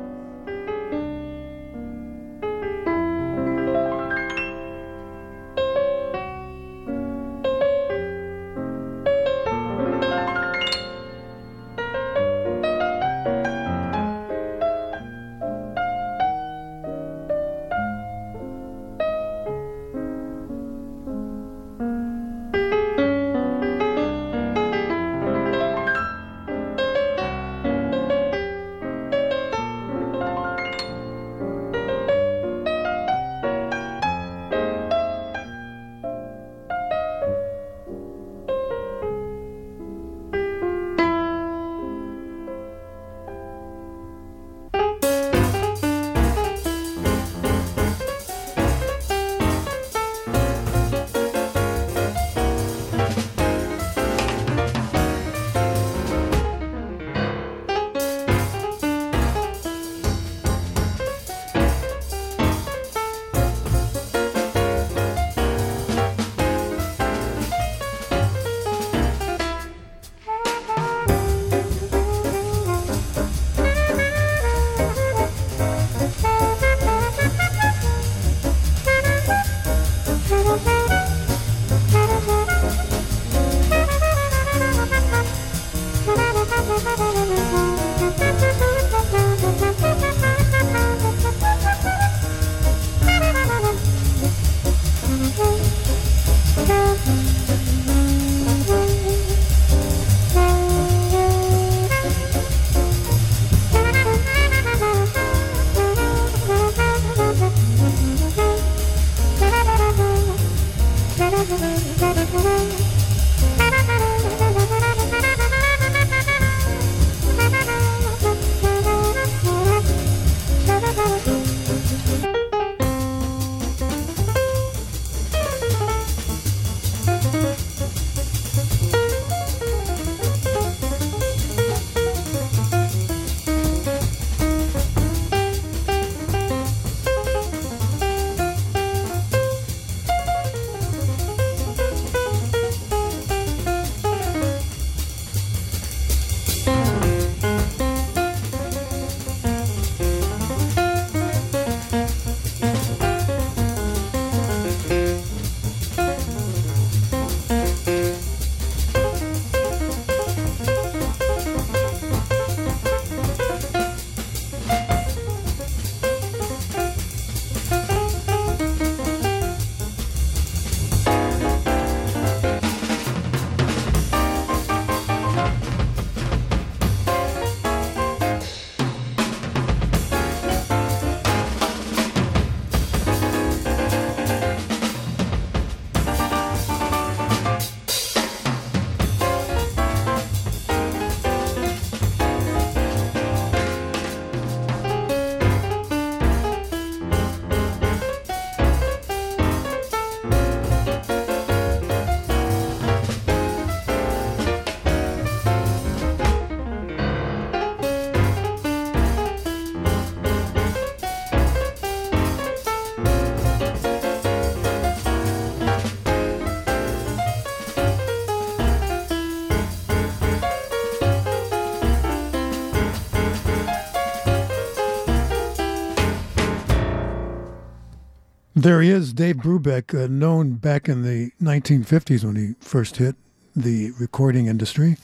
There 228.62 228.84
he 228.84 228.92
is, 228.92 229.12
Dave 229.12 229.38
Brubeck, 229.38 230.00
uh, 230.00 230.06
known 230.06 230.54
back 230.54 230.88
in 230.88 231.02
the 231.02 231.32
1950s 231.42 232.24
when 232.24 232.36
he 232.36 232.54
first 232.60 232.98
hit 232.98 233.16
the 233.56 233.90
recording 234.00 234.46
industry, 234.46 234.98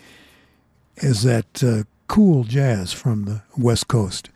as 1.01 1.23
that 1.23 1.63
uh, 1.63 1.85
cool 2.07 2.43
jazz 2.43 2.93
from 2.93 3.25
the 3.25 3.41
West 3.57 3.87
Coast. 3.87 4.29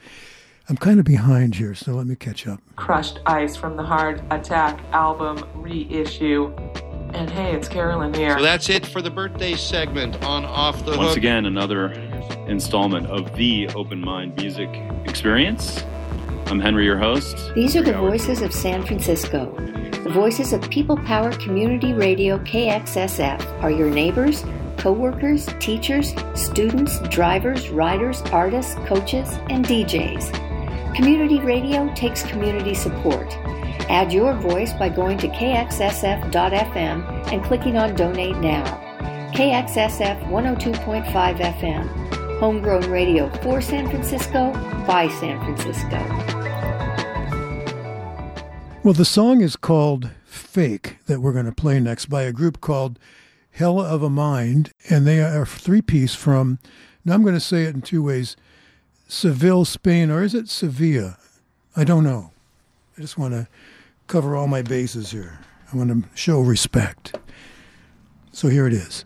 I'm 0.67 0.75
kind 0.75 0.99
of 0.99 1.05
behind 1.05 1.53
here, 1.53 1.75
so 1.75 1.91
let 1.91 2.07
me 2.07 2.15
catch 2.15 2.47
up. 2.47 2.61
Crushed 2.77 3.19
Ice 3.27 3.55
from 3.55 3.77
the 3.77 3.83
Hard 3.83 4.23
Attack 4.31 4.83
album 4.91 5.47
reissue. 5.53 6.47
And 7.13 7.29
hey, 7.29 7.53
it's 7.53 7.67
Carolyn 7.67 8.15
here. 8.15 8.39
So 8.39 8.43
that's 8.43 8.69
it 8.69 8.87
for 8.87 9.03
the 9.03 9.11
birthday 9.11 9.53
segment 9.53 10.23
on 10.23 10.45
Off 10.45 10.83
the 10.83 10.97
Once 10.97 11.09
Hook. 11.09 11.17
again, 11.17 11.45
another 11.45 11.91
installment 12.47 13.05
of 13.05 13.35
the 13.35 13.67
Open 13.75 14.01
Mind 14.01 14.35
Music 14.37 14.69
Experience. 15.05 15.83
I'm 16.51 16.59
Henry, 16.59 16.83
your 16.83 16.97
host. 16.97 17.53
These 17.55 17.77
are 17.77 17.81
the 17.81 17.93
voices 17.93 18.41
of 18.41 18.51
San 18.51 18.85
Francisco. 18.85 19.55
The 20.03 20.09
voices 20.09 20.51
of 20.51 20.69
People 20.69 20.97
Power 20.97 21.31
Community 21.31 21.93
Radio 21.93 22.39
KXSF 22.39 23.63
are 23.63 23.71
your 23.71 23.89
neighbors, 23.89 24.43
co-workers, 24.77 25.47
teachers, 25.61 26.13
students, 26.35 26.99
drivers, 27.07 27.69
riders, 27.69 28.21
artists, 28.33 28.75
coaches, 28.85 29.29
and 29.49 29.65
DJs. 29.65 30.93
Community 30.93 31.39
radio 31.39 31.89
takes 31.95 32.23
community 32.23 32.73
support. 32.73 33.33
Add 33.89 34.11
your 34.11 34.33
voice 34.33 34.73
by 34.73 34.89
going 34.89 35.19
to 35.19 35.29
kxsf.fm 35.29 36.33
and 37.31 37.43
clicking 37.45 37.77
on 37.77 37.95
Donate 37.95 38.35
Now. 38.39 38.65
KXSF 39.33 40.27
102.5 40.27 41.37
FM. 41.37 42.39
Homegrown 42.39 42.91
radio 42.91 43.29
for 43.37 43.61
San 43.61 43.87
Francisco, 43.87 44.51
by 44.85 45.07
San 45.07 45.39
Francisco. 45.39 46.40
Well, 48.83 48.95
the 48.95 49.05
song 49.05 49.41
is 49.41 49.55
called 49.55 50.09
Fake, 50.25 50.97
that 51.05 51.19
we're 51.19 51.33
going 51.33 51.45
to 51.45 51.51
play 51.51 51.79
next 51.79 52.07
by 52.07 52.23
a 52.23 52.31
group 52.31 52.61
called 52.61 52.97
Hell 53.51 53.79
of 53.79 54.01
a 54.01 54.09
Mind, 54.09 54.71
and 54.89 55.05
they 55.05 55.21
are 55.21 55.45
three 55.45 55.83
piece 55.83 56.15
from, 56.15 56.57
now 57.05 57.13
I'm 57.13 57.21
going 57.21 57.35
to 57.35 57.39
say 57.39 57.65
it 57.65 57.75
in 57.75 57.83
two 57.83 58.01
ways 58.01 58.35
Seville, 59.07 59.65
Spain, 59.65 60.09
or 60.09 60.23
is 60.23 60.33
it 60.33 60.49
Sevilla? 60.49 61.19
I 61.75 61.83
don't 61.83 62.03
know. 62.03 62.31
I 62.97 63.01
just 63.01 63.19
want 63.19 63.35
to 63.35 63.47
cover 64.07 64.35
all 64.35 64.47
my 64.47 64.63
bases 64.63 65.11
here. 65.11 65.37
I 65.71 65.77
want 65.77 65.91
to 65.91 66.09
show 66.17 66.39
respect. 66.39 67.15
So 68.31 68.47
here 68.47 68.65
it 68.65 68.73
is. 68.73 69.05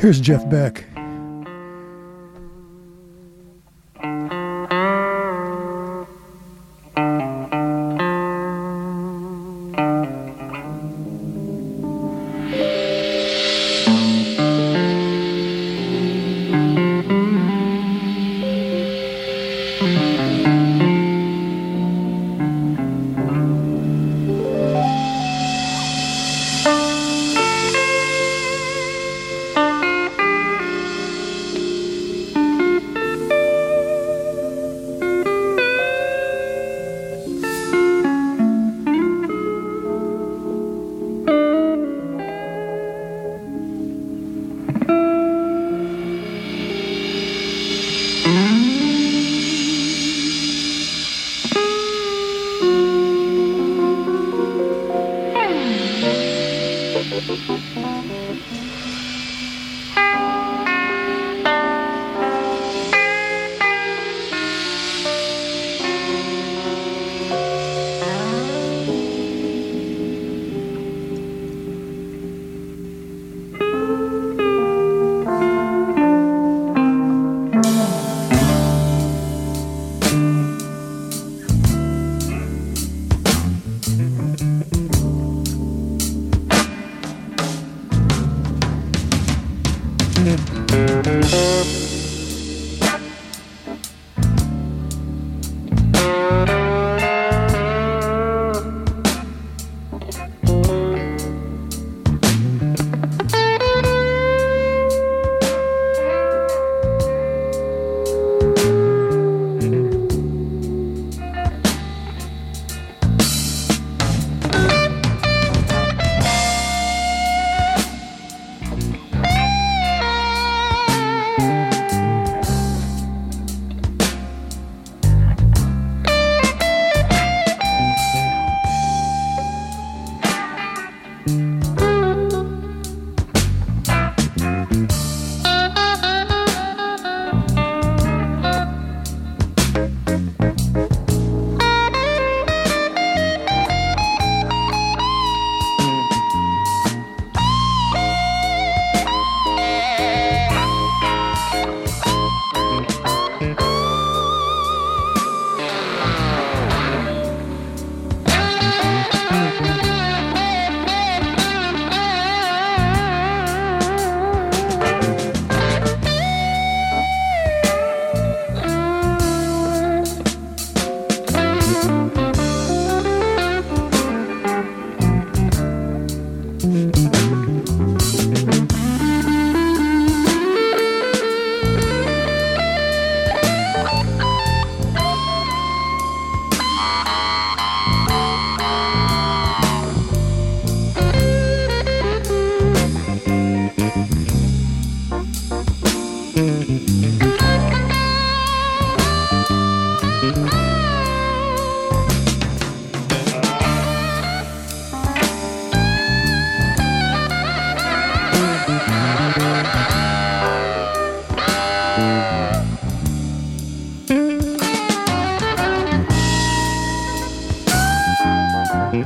Here's 0.00 0.18
Jeff 0.18 0.48
Beck. 0.48 0.86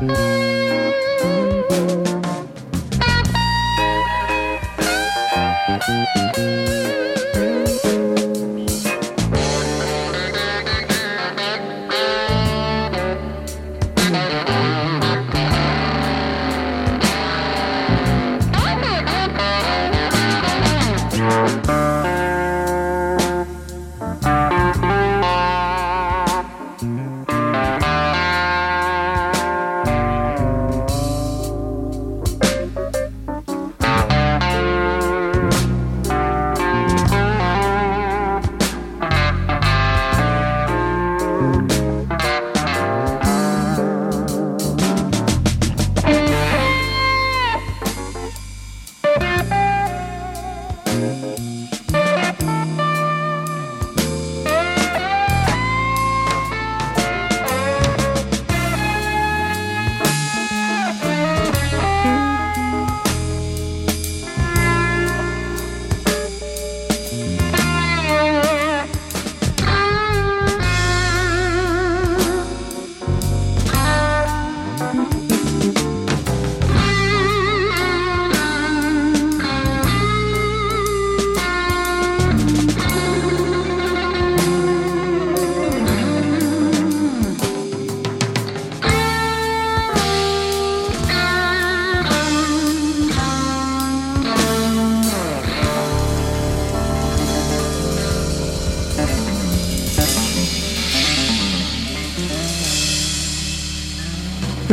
Música 0.00 0.63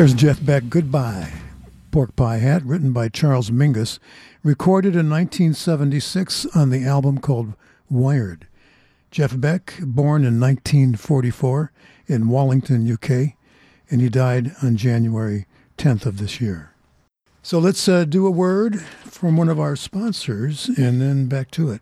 There's 0.02 0.16
Jeff 0.16 0.44
Beck, 0.44 0.68
Goodbye. 0.68 1.32
Pork 1.92 2.16
Pie 2.16 2.40
Hat, 2.40 2.64
written 2.66 2.92
by 2.92 3.08
Charles 3.08 3.52
Mingus, 3.52 4.00
recorded 4.42 4.96
in 4.96 5.12
1976 5.12 6.48
on 6.56 6.72
the 6.72 6.84
album 6.84 7.20
called 7.20 7.54
Wired. 7.88 8.48
Jeff 9.12 9.40
Beck, 9.40 9.76
born 9.80 10.24
in 10.24 10.40
1944 10.40 11.72
in 12.08 12.30
Wallington, 12.30 12.92
UK, 12.92 13.36
and 13.92 14.02
he 14.02 14.10
died 14.10 14.56
on 14.64 14.76
January 14.76 15.46
10th 15.78 16.08
of 16.08 16.18
this 16.18 16.42
year. 16.42 16.72
So 17.44 17.60
let's 17.60 17.88
uh, 17.88 18.04
do 18.06 18.26
a 18.26 18.32
word 18.32 18.82
from 18.82 19.38
one 19.38 19.50
of 19.50 19.60
our 19.60 19.76
sponsors 19.76 20.68
and 20.80 21.00
then 21.00 21.28
back 21.28 21.52
to 21.52 21.70
it. 21.70 21.82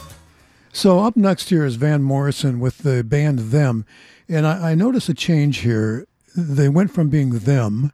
So 0.73 0.99
up 0.99 1.17
next 1.17 1.49
here 1.49 1.65
is 1.65 1.75
Van 1.75 2.01
Morrison 2.01 2.59
with 2.59 2.79
the 2.79 3.03
band 3.03 3.39
Them, 3.39 3.85
and 4.29 4.47
I, 4.47 4.71
I 4.71 4.75
notice 4.75 5.09
a 5.09 5.13
change 5.13 5.59
here. 5.59 6.07
They 6.35 6.69
went 6.69 6.91
from 6.91 7.09
being 7.09 7.31
Them 7.31 7.91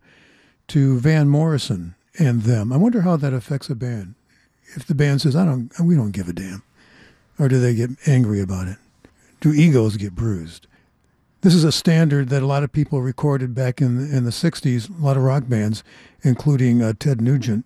to 0.67 0.99
Van 0.99 1.27
Morrison 1.27 1.95
and 2.19 2.43
Them. 2.43 2.71
I 2.71 2.77
wonder 2.77 3.01
how 3.01 3.15
that 3.17 3.33
affects 3.33 3.69
a 3.71 3.75
band. 3.75 4.13
If 4.75 4.85
the 4.85 4.93
band 4.93 5.21
says, 5.21 5.35
"I 5.35 5.45
don't, 5.45 5.71
we 5.79 5.95
don't 5.95 6.11
give 6.11 6.29
a 6.29 6.33
damn," 6.33 6.61
or 7.39 7.47
do 7.47 7.59
they 7.59 7.73
get 7.73 7.89
angry 8.05 8.41
about 8.41 8.67
it? 8.67 8.77
Do 9.41 9.53
egos 9.53 9.97
get 9.97 10.15
bruised? 10.15 10.67
This 11.41 11.55
is 11.55 11.63
a 11.63 11.71
standard 11.71 12.29
that 12.29 12.43
a 12.43 12.47
lot 12.47 12.63
of 12.63 12.71
people 12.71 13.01
recorded 13.01 13.55
back 13.55 13.81
in 13.81 13.99
in 14.11 14.23
the 14.23 14.31
60s, 14.31 14.87
a 14.89 15.03
lot 15.03 15.17
of 15.17 15.23
rock 15.23 15.45
bands, 15.47 15.83
including 16.21 16.83
uh, 16.83 16.93
Ted 16.99 17.21
Nugent 17.21 17.65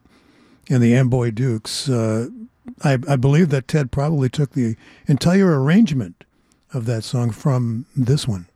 and 0.69 0.81
the 0.81 0.95
Amboy 0.95 1.31
Dukes. 1.31 1.89
Uh, 1.89 2.29
I, 2.83 2.93
I 3.07 3.15
believe 3.15 3.49
that 3.49 3.67
Ted 3.67 3.91
probably 3.91 4.29
took 4.29 4.51
the 4.51 4.75
entire 5.07 5.61
arrangement 5.61 6.23
of 6.73 6.85
that 6.85 7.03
song 7.03 7.31
from 7.31 7.85
this 7.95 8.27
one. 8.27 8.47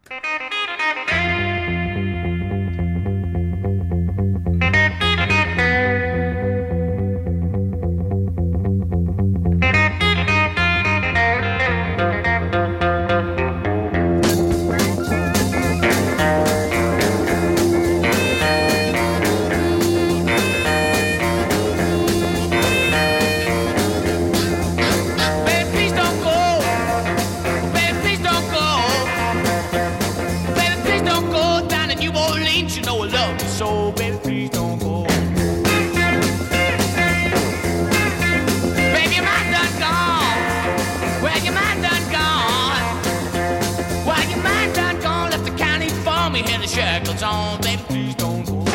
The 47.18 47.26
on. 47.26 47.60
Please 47.60 48.16
don't 48.16 48.46
go. 48.46 48.66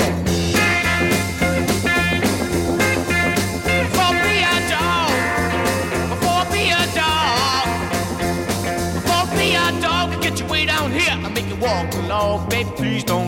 Way 10.48 10.66
down 10.66 10.90
here. 10.90 11.10
I 11.10 11.28
make 11.28 11.46
you 11.48 11.56
walk 11.56 11.94
along, 11.94 12.48
baby. 12.48 12.70
Please 12.76 13.04
don't 13.04 13.19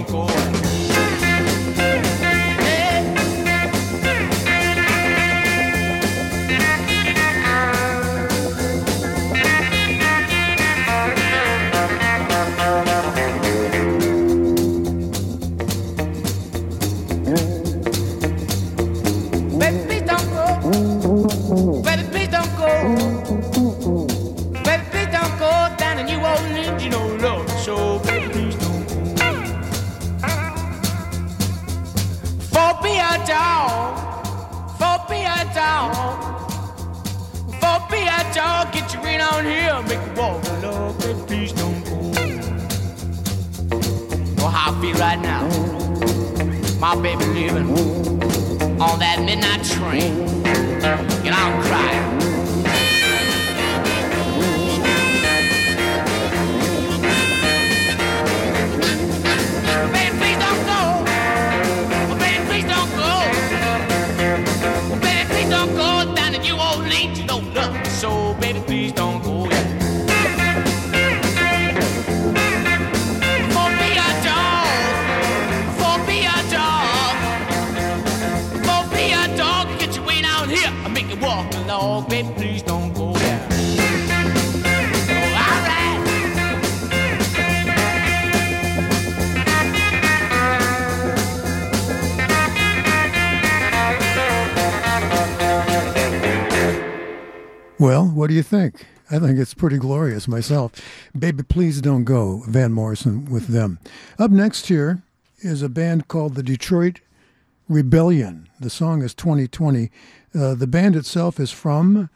My 46.95 47.01
baby 47.01 47.25
leaving 47.25 47.71
on 48.79 48.99
that 48.99 49.23
midnight 49.25 49.65
train. 49.65 50.42
What 98.23 98.29
do 98.29 98.37
you 98.37 98.43
think? 98.45 98.87
I 99.11 99.19
think 99.19 99.37
it's 99.37 99.53
pretty 99.53 99.79
glorious 99.79 100.29
myself. 100.29 100.71
Baby, 101.19 101.43
please 101.43 101.81
don't 101.81 102.05
go, 102.05 102.45
Van 102.47 102.73
Morrison 102.73 103.25
with 103.25 103.49
them. 103.49 103.81
Up 104.17 104.31
next 104.31 104.69
here 104.69 105.03
is 105.41 105.61
a 105.61 105.69
band 105.69 106.07
called 106.07 106.37
the 106.37 106.43
Detroit 106.45 107.01
Rebellion. 107.69 108.49
The 108.61 108.71
song 108.71 109.03
is 109.03 109.13
2020. 109.13 109.91
Uh, 110.33 110.55
the 110.55 110.69
band 110.69 110.95
itself 110.95 111.41
is 111.41 111.51
from 111.51 112.11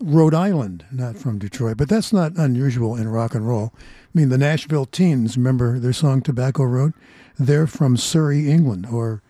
Rhode 0.00 0.32
Island, 0.32 0.86
not 0.90 1.18
from 1.18 1.38
Detroit, 1.38 1.76
but 1.76 1.90
that's 1.90 2.10
not 2.10 2.38
unusual 2.38 2.96
in 2.96 3.08
rock 3.08 3.34
and 3.34 3.46
roll. 3.46 3.74
I 3.76 3.80
mean, 4.14 4.30
the 4.30 4.38
Nashville 4.38 4.86
Teens, 4.86 5.36
remember 5.36 5.78
their 5.78 5.92
song 5.92 6.22
Tobacco 6.22 6.62
Road? 6.64 6.94
They're 7.38 7.66
from 7.66 7.98
Surrey, 7.98 8.50
England, 8.50 8.86
or 8.90 9.20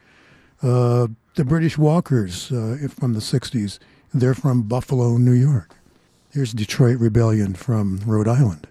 uh, 0.62 1.08
the 1.34 1.44
British 1.44 1.76
Walkers 1.76 2.52
uh, 2.52 2.86
from 2.88 3.14
the 3.14 3.18
60s. 3.18 3.80
They're 4.12 4.34
from 4.34 4.62
Buffalo, 4.62 5.16
New 5.16 5.32
York. 5.32 5.74
Here's 6.34 6.52
Detroit 6.52 6.98
Rebellion 6.98 7.54
from 7.54 8.00
Rhode 8.04 8.26
Island. 8.26 8.66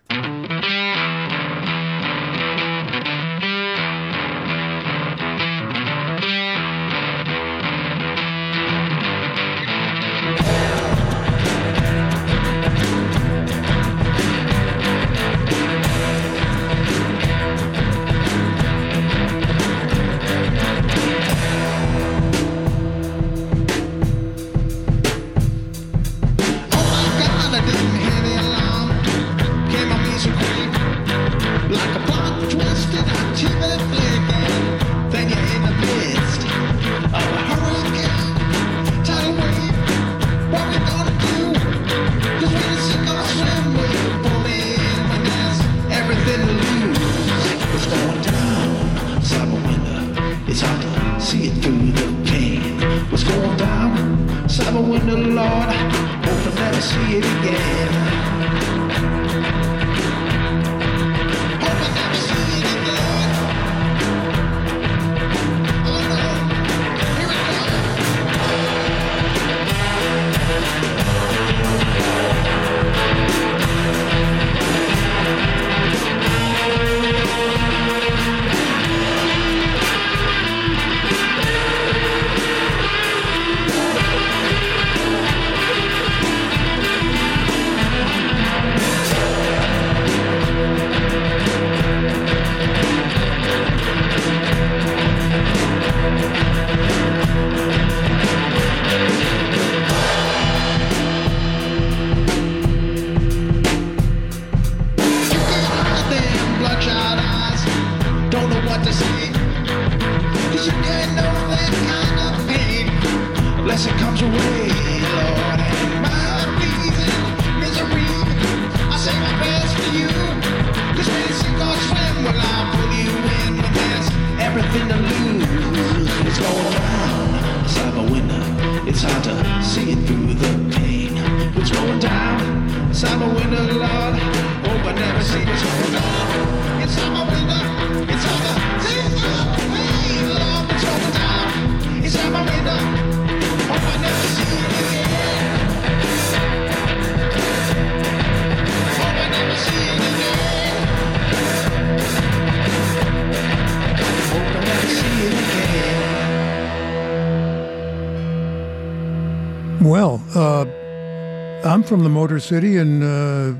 From 161.93 162.03
the 162.03 162.09
Motor 162.09 162.39
City, 162.39 162.77
and 162.77 163.03
uh, 163.03 163.53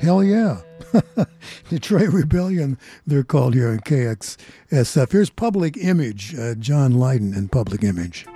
hell 0.00 0.24
yeah. 0.24 0.60
Detroit 1.68 2.08
Rebellion, 2.08 2.76
they're 3.06 3.22
called 3.22 3.54
here 3.54 3.70
in 3.70 3.78
KXSF. 3.78 5.12
Here's 5.12 5.30
Public 5.30 5.76
Image, 5.76 6.34
uh, 6.34 6.56
John 6.56 6.94
Lydon 6.94 7.32
and 7.32 7.52
Public 7.52 7.84
Image. 7.84 8.26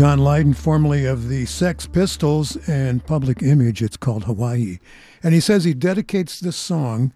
John 0.00 0.20
Lydon, 0.20 0.54
formerly 0.54 1.04
of 1.04 1.28
the 1.28 1.44
Sex 1.44 1.86
Pistols 1.86 2.56
and 2.66 3.04
Public 3.04 3.42
Image. 3.42 3.82
It's 3.82 3.98
called 3.98 4.24
Hawaii. 4.24 4.78
And 5.22 5.34
he 5.34 5.40
says 5.40 5.64
he 5.64 5.74
dedicates 5.74 6.40
this 6.40 6.56
song 6.56 7.12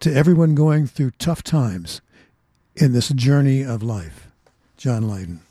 to 0.00 0.10
everyone 0.10 0.54
going 0.54 0.86
through 0.86 1.10
tough 1.18 1.42
times 1.42 2.00
in 2.76 2.94
this 2.94 3.10
journey 3.10 3.60
of 3.60 3.82
life. 3.82 4.28
John 4.78 5.06
Lydon. 5.06 5.42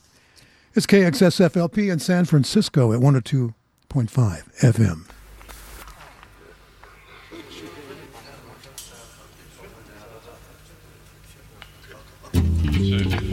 It's 0.73 0.87
KXSFLP 0.87 1.93
in 1.93 1.99
San 1.99 2.25
Francisco 2.25 2.91
at 2.91 2.99
102.5 2.99 3.53
FM. 12.33 13.32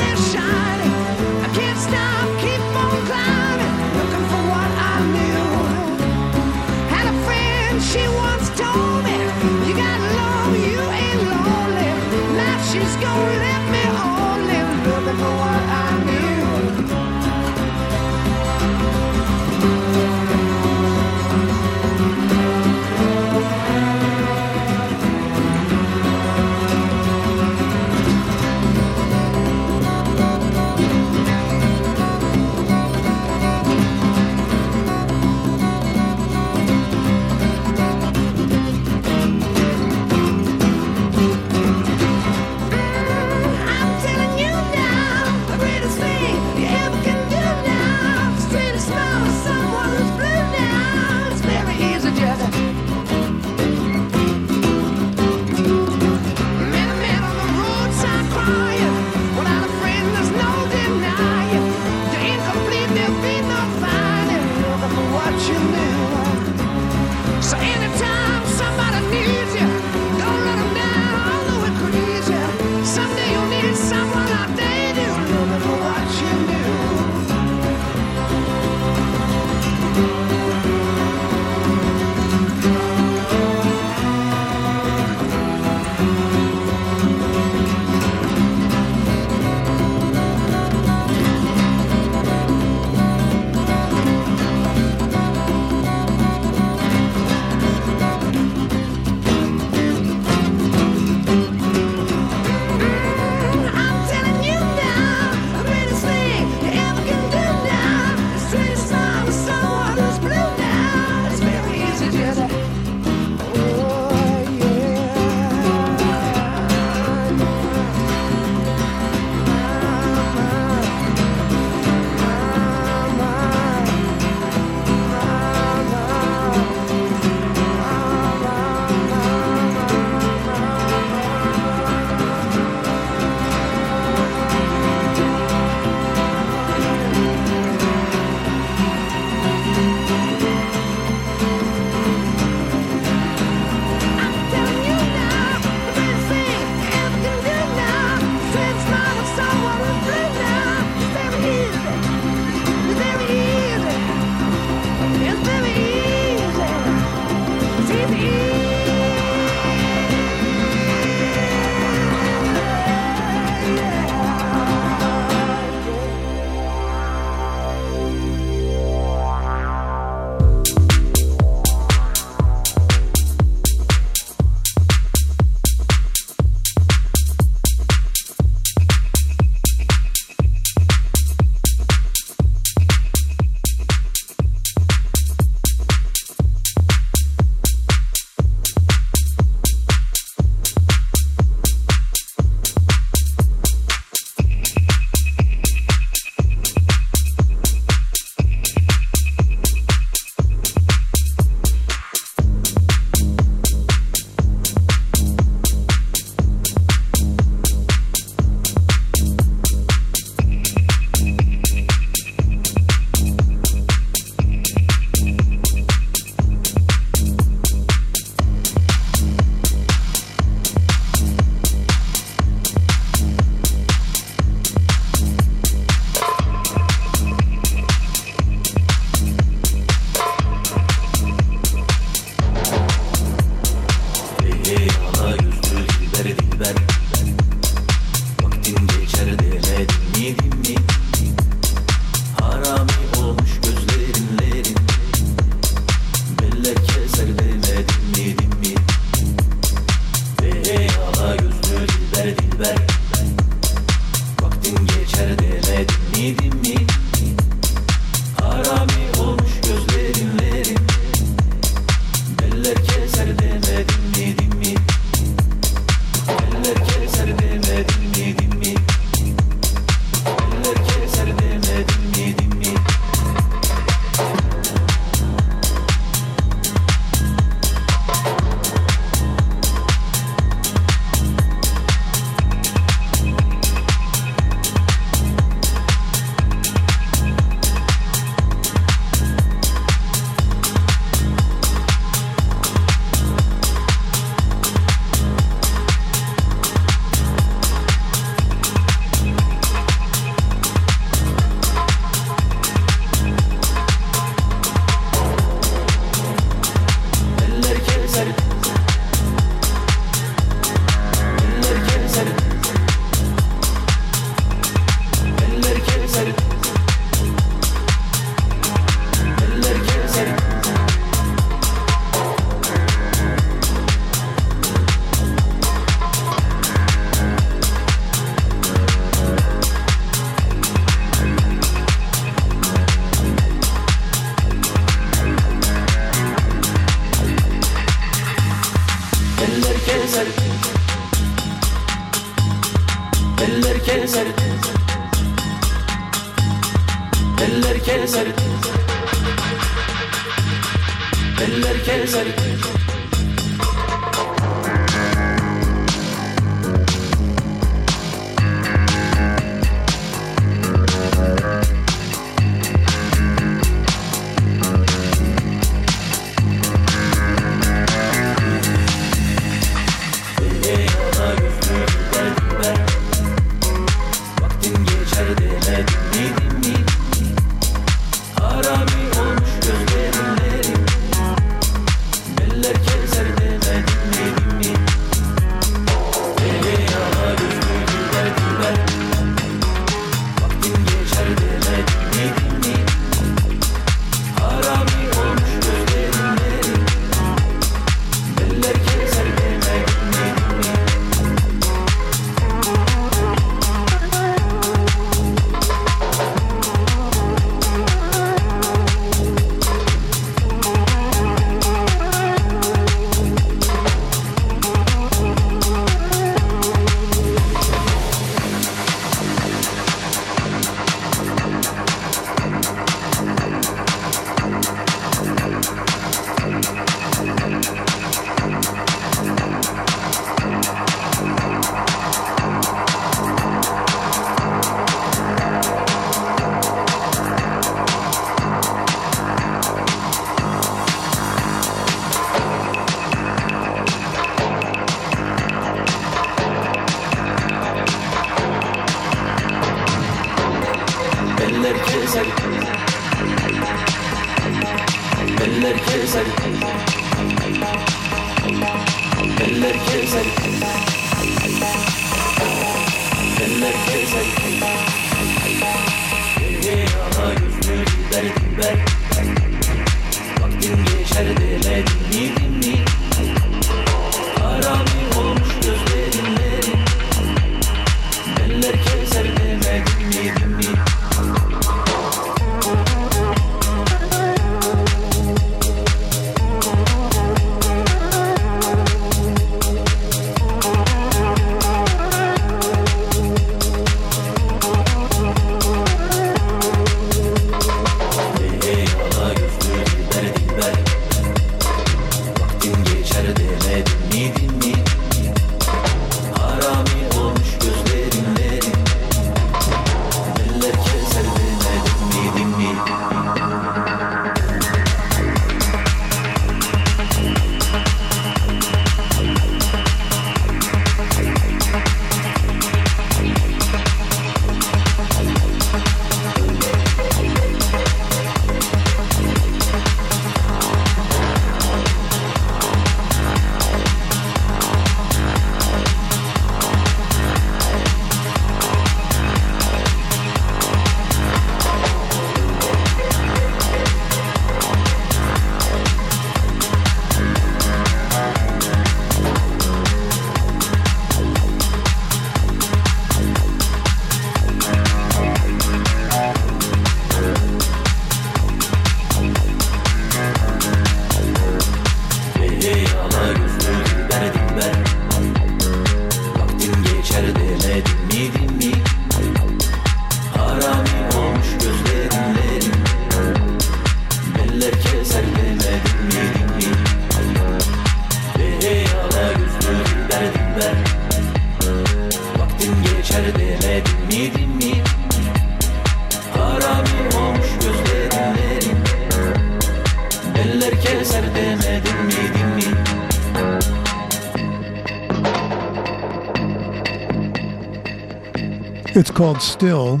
called 599.20 599.42
Still, 599.42 600.00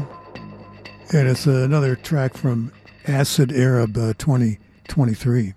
and 1.12 1.28
it's 1.28 1.44
another 1.44 1.94
track 1.94 2.32
from 2.38 2.72
Acid 3.06 3.52
Arab 3.52 3.94
uh, 3.98 4.14
2023. 4.16 5.52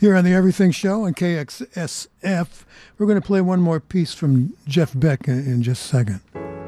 Here 0.00 0.16
on 0.16 0.24
the 0.24 0.32
Everything 0.32 0.70
Show 0.70 1.04
on 1.04 1.12
KXSF, 1.12 2.64
we're 2.96 3.04
going 3.06 3.20
to 3.20 3.26
play 3.26 3.42
one 3.42 3.60
more 3.60 3.78
piece 3.78 4.14
from 4.14 4.56
Jeff 4.66 4.98
Beck 4.98 5.28
in, 5.28 5.40
in 5.40 5.62
just 5.62 5.84
a 5.84 5.88
second. 5.88 6.20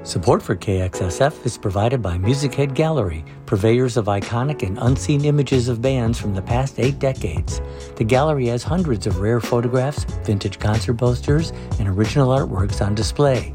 Support 0.03 0.43
for 0.43 0.55
KXSF 0.55 1.47
is 1.47 1.57
provided 1.57 2.03
by 2.03 2.19
Musichead 2.19 2.75
Gallery, 2.75 3.25
purveyors 3.47 3.97
of 3.97 4.05
iconic 4.05 4.63
and 4.63 4.77
unseen 4.83 5.25
images 5.25 5.69
of 5.69 5.81
bands 5.81 6.21
from 6.21 6.35
the 6.35 6.43
past 6.43 6.79
eight 6.79 6.99
decades. 6.99 7.63
The 7.97 8.05
gallery 8.05 8.49
has 8.49 8.63
hundreds 8.63 9.07
of 9.07 9.21
rare 9.21 9.41
photographs, 9.41 10.05
vintage 10.27 10.59
concert 10.59 10.99
posters, 10.99 11.55
and 11.79 11.89
original 11.89 12.29
artworks 12.29 12.85
on 12.85 12.95
display. 12.95 13.55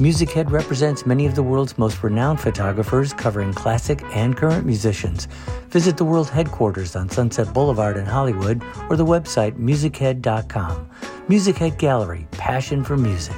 Musichead 0.00 0.50
represents 0.50 1.04
many 1.04 1.26
of 1.26 1.34
the 1.34 1.42
world's 1.42 1.76
most 1.76 2.02
renowned 2.02 2.40
photographers 2.40 3.12
covering 3.12 3.52
classic 3.52 4.02
and 4.14 4.34
current 4.34 4.64
musicians. 4.64 5.28
Visit 5.68 5.98
the 5.98 6.06
world 6.06 6.30
headquarters 6.30 6.96
on 6.96 7.10
Sunset 7.10 7.52
Boulevard 7.52 7.98
in 7.98 8.06
Hollywood 8.06 8.62
or 8.88 8.96
the 8.96 9.04
website 9.04 9.58
musichead.com. 9.58 10.88
Musichead 11.28 11.76
Gallery, 11.76 12.26
passion 12.30 12.82
for 12.82 12.96
music. 12.96 13.36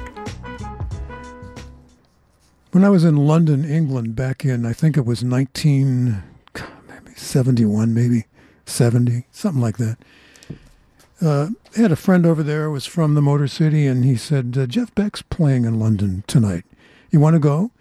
When 2.71 2.85
I 2.85 2.89
was 2.89 3.03
in 3.03 3.17
London, 3.17 3.65
England, 3.65 4.15
back 4.15 4.45
in, 4.45 4.65
I 4.65 4.71
think 4.71 4.95
it 4.95 5.05
was 5.05 5.21
1971, 5.21 7.93
maybe 7.93 8.23
70, 8.65 9.25
something 9.31 9.61
like 9.61 9.75
that, 9.79 9.97
uh, 11.21 11.49
I 11.75 11.81
had 11.81 11.91
a 11.91 11.97
friend 11.97 12.25
over 12.25 12.43
there 12.43 12.65
who 12.65 12.71
was 12.71 12.85
from 12.85 13.15
the 13.15 13.21
Motor 13.21 13.47
City, 13.47 13.87
and 13.87 14.03
he 14.03 14.15
said, 14.15 14.57
uh, 14.57 14.65
Jeff 14.65 14.93
Beck's 14.95 15.21
playing 15.21 15.65
in 15.65 15.79
London 15.79 16.23
tonight. 16.27 16.65
You 17.11 17.19
want 17.19 17.35
to 17.35 17.39
go? 17.39 17.71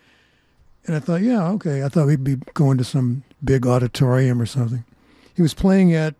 And 0.86 0.96
I 0.96 0.98
thought, 0.98 1.22
yeah, 1.22 1.48
okay. 1.50 1.82
I 1.82 1.88
thought 1.88 2.06
we'd 2.06 2.24
be 2.24 2.36
going 2.54 2.78
to 2.78 2.84
some 2.84 3.22
big 3.42 3.66
auditorium 3.66 4.40
or 4.40 4.46
something. 4.46 4.84
He 5.34 5.42
was 5.42 5.54
playing 5.54 5.94
at, 5.94 6.14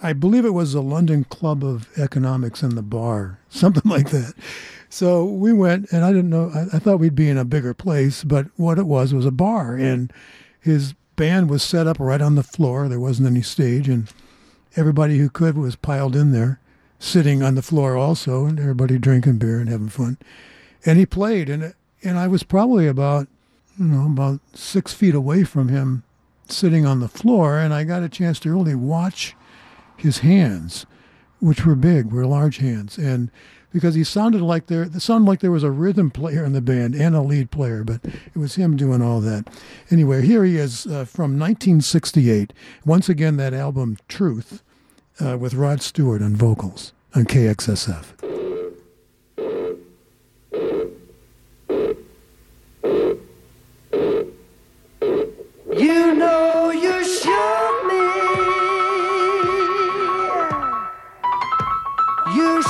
I 0.00 0.12
believe 0.12 0.44
it 0.44 0.50
was 0.50 0.72
the 0.72 0.82
London 0.82 1.24
Club 1.24 1.64
of 1.64 1.88
Economics 1.98 2.62
in 2.62 2.74
the 2.74 2.82
bar, 2.82 3.38
something 3.48 3.90
like 3.90 4.10
that. 4.10 4.34
So 4.88 5.24
we 5.24 5.52
went, 5.52 5.90
and 5.90 6.04
I 6.04 6.12
didn't 6.12 6.30
know, 6.30 6.50
I, 6.54 6.76
I 6.76 6.78
thought 6.78 7.00
we'd 7.00 7.14
be 7.14 7.30
in 7.30 7.38
a 7.38 7.44
bigger 7.44 7.72
place, 7.74 8.24
but 8.24 8.46
what 8.56 8.78
it 8.78 8.86
was 8.86 9.14
was 9.14 9.24
a 9.24 9.30
bar. 9.30 9.74
And 9.74 10.12
his 10.60 10.94
band 11.16 11.48
was 11.48 11.62
set 11.62 11.86
up 11.86 11.98
right 11.98 12.20
on 12.20 12.34
the 12.34 12.42
floor. 12.42 12.88
There 12.88 13.00
wasn't 13.00 13.28
any 13.28 13.42
stage, 13.42 13.88
and 13.88 14.08
everybody 14.76 15.18
who 15.18 15.28
could 15.28 15.56
was 15.56 15.76
piled 15.76 16.16
in 16.16 16.32
there, 16.32 16.60
sitting 16.98 17.42
on 17.42 17.54
the 17.54 17.62
floor 17.62 17.96
also, 17.96 18.46
and 18.46 18.58
everybody 18.58 18.98
drinking 18.98 19.38
beer 19.38 19.58
and 19.58 19.68
having 19.68 19.88
fun. 19.88 20.18
And 20.84 20.98
he 20.98 21.06
played, 21.06 21.48
and 21.48 21.74
and 22.02 22.18
I 22.18 22.26
was 22.26 22.42
probably 22.42 22.86
about, 22.88 23.28
you 23.78 23.86
know, 23.86 24.06
about 24.06 24.40
six 24.54 24.92
feet 24.92 25.14
away 25.14 25.44
from 25.44 25.68
him, 25.68 26.02
sitting 26.46 26.84
on 26.84 27.00
the 27.00 27.08
floor, 27.08 27.58
and 27.58 27.72
I 27.72 27.84
got 27.84 28.02
a 28.02 28.08
chance 28.08 28.40
to 28.40 28.52
really 28.52 28.74
watch 28.74 29.36
his 29.96 30.18
hands, 30.18 30.86
which 31.40 31.64
were 31.64 31.76
big, 31.76 32.12
were 32.12 32.26
large 32.26 32.58
hands, 32.58 32.98
and 32.98 33.30
because 33.72 33.94
he 33.94 34.04
sounded 34.04 34.42
like 34.42 34.66
there, 34.66 34.88
sounded 35.00 35.28
like 35.28 35.40
there 35.40 35.50
was 35.50 35.62
a 35.62 35.70
rhythm 35.70 36.10
player 36.10 36.44
in 36.44 36.52
the 36.52 36.60
band 36.60 36.94
and 36.94 37.14
a 37.14 37.22
lead 37.22 37.50
player, 37.50 37.84
but 37.84 38.00
it 38.04 38.36
was 38.36 38.56
him 38.56 38.76
doing 38.76 39.02
all 39.02 39.20
that. 39.20 39.48
Anyway, 39.90 40.24
here 40.24 40.44
he 40.44 40.56
is 40.56 40.86
uh, 40.86 41.04
from 41.04 41.38
1968. 41.38 42.52
Once 42.84 43.08
again, 43.08 43.36
that 43.36 43.54
album 43.54 43.96
Truth 44.08 44.62
uh, 45.20 45.36
with 45.38 45.54
Rod 45.54 45.80
Stewart 45.82 46.22
on 46.22 46.36
vocals 46.36 46.92
on 47.14 47.24
KXSF. 47.24 48.04
You 55.78 56.14
know 56.14 56.70
you 56.70 57.00
me. 57.88 58.02
You 62.34 62.62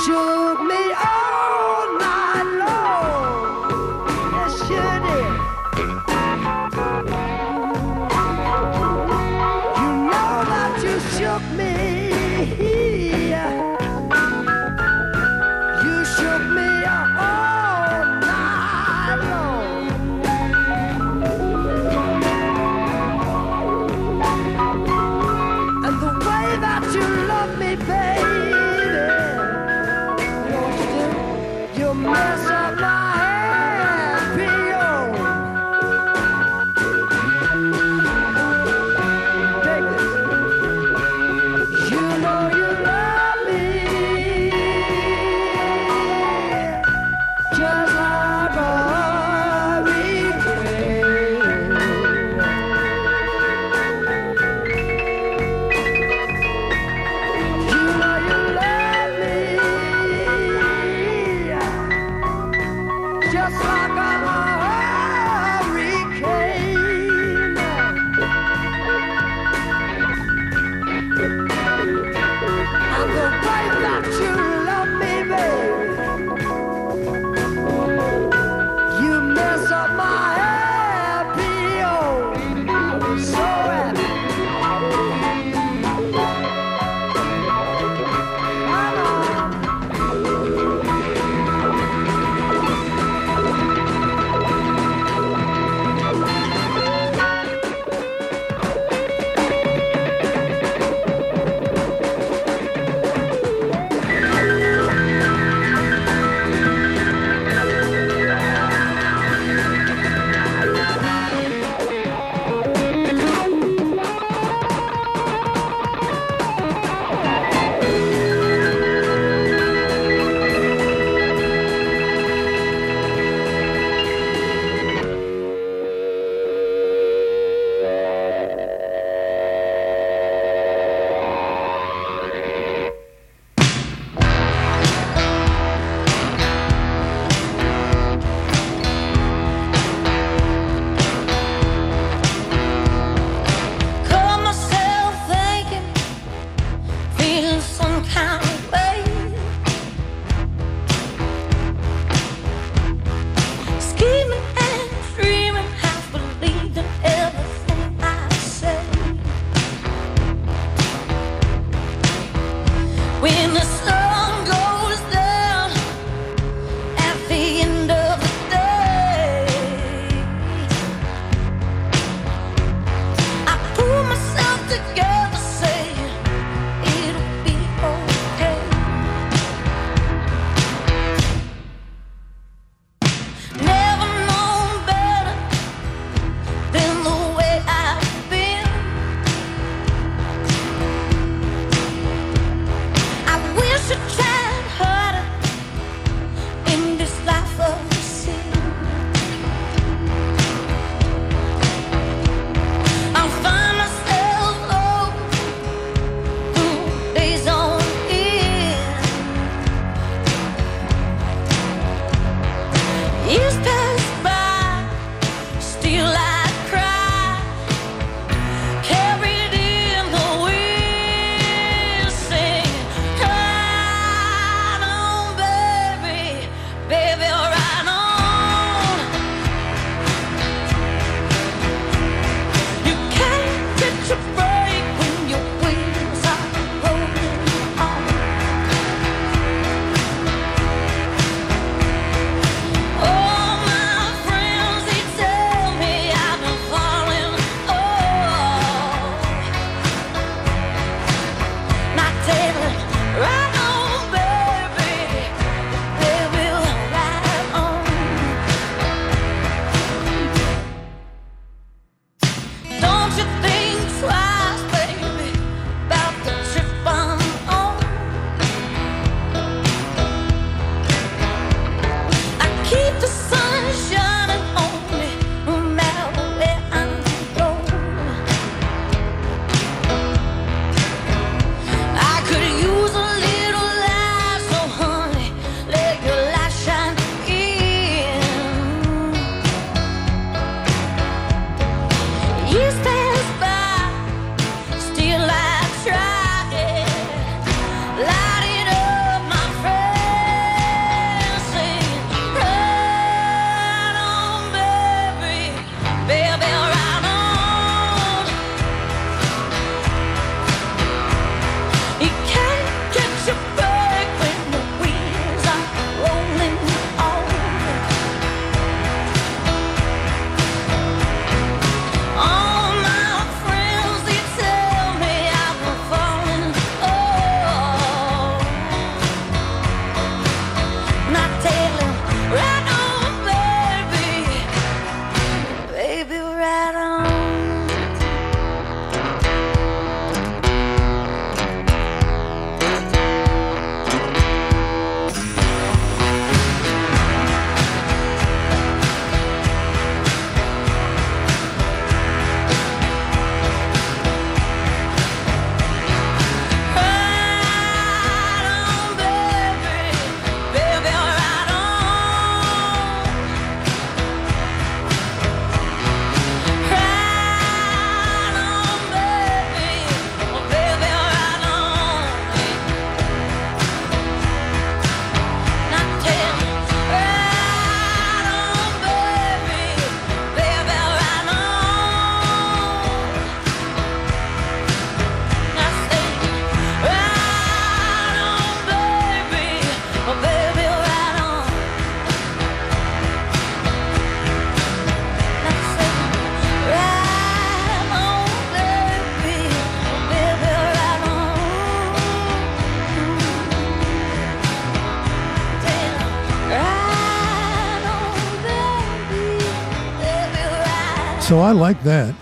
So 411.33 411.39
I 411.39 411.51
like 411.51 411.81
that. 411.81 412.13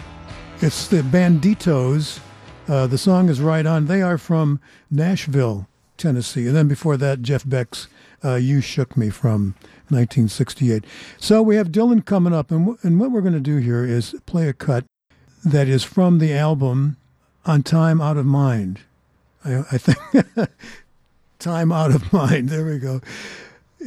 It's 0.62 0.88
the 0.88 1.02
Banditos. 1.02 2.22
Uh, 2.70 2.88
the 2.88 2.98
song 2.98 3.28
is 3.28 3.42
right 3.42 3.66
on. 3.66 3.88
They 3.88 4.02
are 4.02 4.18
from 4.18 4.62
Nashville, 4.90 5.68
Tennessee. 5.98 6.48
And 6.48 6.56
then 6.56 6.70
before 6.70 6.96
that, 6.96 7.22
Jeff 7.22 7.44
Beck's 7.46 7.90
uh, 8.24 8.36
You 8.36 8.62
Shook 8.62 8.96
Me 8.96 9.10
from 9.10 9.56
1968. 9.90 10.86
So 11.18 11.42
we 11.42 11.58
have 11.58 11.74
Dylan 11.74 12.06
coming 12.06 12.34
up. 12.34 12.52
And, 12.52 12.62
w- 12.62 12.78
and 12.84 13.02
what 13.02 13.12
we're 13.12 13.20
going 13.20 13.34
to 13.34 13.42
do 13.42 13.58
here 13.58 13.84
is 13.84 14.16
play 14.26 14.48
a 14.48 14.54
cut 14.54 14.86
that 15.44 15.68
is 15.68 15.84
from 15.84 16.20
the 16.20 16.34
album 16.34 16.96
On 17.46 17.64
Time 17.64 18.00
Out 18.00 18.16
of 18.16 18.26
Mind. 18.26 18.80
I, 19.44 19.66
I 19.74 19.78
think 19.78 20.26
Time 21.40 21.74
Out 21.74 21.94
of 21.94 22.14
Mind. 22.14 22.48
There 22.48 22.64
we 22.64 22.80
go. 22.80 23.02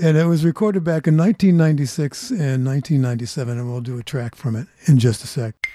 And 0.03 0.17
it 0.17 0.27
was 0.27 0.45
recorded 0.45 0.83
back 0.83 1.07
in 1.07 1.17
1996 1.17 2.31
and 2.31 2.67
1997, 2.67 3.59
and 3.59 3.71
we'll 3.71 3.81
do 3.81 3.99
a 3.99 4.03
track 4.03 4.35
from 4.35 4.57
it 4.57 4.67
in 4.87 4.99
just 4.99 5.23
a 5.23 5.27
sec. 5.27 5.69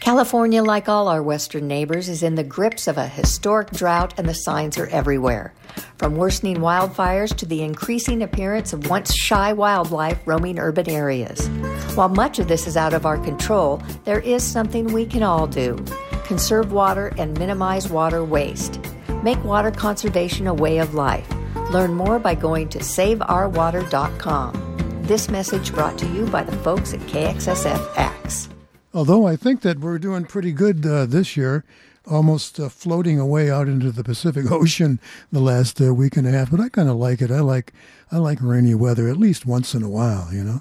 California, 0.00 0.62
like 0.62 0.88
all 0.88 1.06
our 1.06 1.22
western 1.22 1.68
neighbors, 1.68 2.08
is 2.08 2.22
in 2.22 2.34
the 2.34 2.42
grips 2.44 2.88
of 2.88 2.98
a 2.98 3.06
historic 3.06 3.70
drought, 3.70 4.12
and 4.18 4.28
the 4.28 4.34
signs 4.34 4.76
are 4.76 4.88
everywhere. 4.88 5.54
From 5.96 6.16
worsening 6.16 6.56
wildfires 6.56 7.34
to 7.36 7.46
the 7.46 7.62
increasing 7.62 8.20
appearance 8.20 8.72
of 8.72 8.90
once 8.90 9.14
shy 9.14 9.52
wildlife 9.52 10.18
roaming 10.26 10.58
urban 10.58 10.90
areas. 10.90 11.46
While 11.94 12.08
much 12.08 12.40
of 12.40 12.48
this 12.48 12.66
is 12.66 12.76
out 12.76 12.94
of 12.94 13.06
our 13.06 13.16
control, 13.16 13.80
there 14.04 14.20
is 14.20 14.42
something 14.42 14.86
we 14.86 15.06
can 15.06 15.22
all 15.22 15.46
do 15.46 15.76
conserve 16.24 16.72
water 16.72 17.12
and 17.18 17.38
minimize 17.38 17.88
water 17.88 18.24
waste. 18.24 18.80
Make 19.22 19.42
water 19.44 19.70
conservation 19.70 20.46
a 20.46 20.54
way 20.54 20.78
of 20.78 20.94
life. 20.94 21.28
Learn 21.72 21.94
more 21.94 22.18
by 22.18 22.34
going 22.34 22.68
to 22.68 22.80
saveourwater.com. 22.80 25.04
This 25.04 25.30
message 25.30 25.72
brought 25.72 25.96
to 25.98 26.06
you 26.06 26.26
by 26.26 26.42
the 26.42 26.52
folks 26.58 26.92
at 26.92 27.00
KXSF 27.00 27.96
X. 27.96 28.50
Although 28.92 29.26
I 29.26 29.36
think 29.36 29.62
that 29.62 29.80
we're 29.80 29.98
doing 29.98 30.26
pretty 30.26 30.52
good 30.52 30.84
uh, 30.84 31.06
this 31.06 31.34
year, 31.34 31.64
almost 32.06 32.60
uh, 32.60 32.68
floating 32.68 33.18
away 33.18 33.50
out 33.50 33.68
into 33.68 33.90
the 33.90 34.04
Pacific 34.04 34.52
Ocean 34.52 35.00
the 35.30 35.40
last 35.40 35.80
uh, 35.80 35.94
week 35.94 36.18
and 36.18 36.26
a 36.26 36.30
half. 36.30 36.50
But 36.50 36.60
I 36.60 36.68
kind 36.68 36.90
of 36.90 36.96
like 36.96 37.22
it. 37.22 37.30
I 37.30 37.40
like 37.40 37.72
I 38.10 38.18
like 38.18 38.42
rainy 38.42 38.74
weather 38.74 39.08
at 39.08 39.16
least 39.16 39.46
once 39.46 39.74
in 39.74 39.82
a 39.82 39.88
while, 39.88 40.28
you 40.30 40.44
know. 40.44 40.60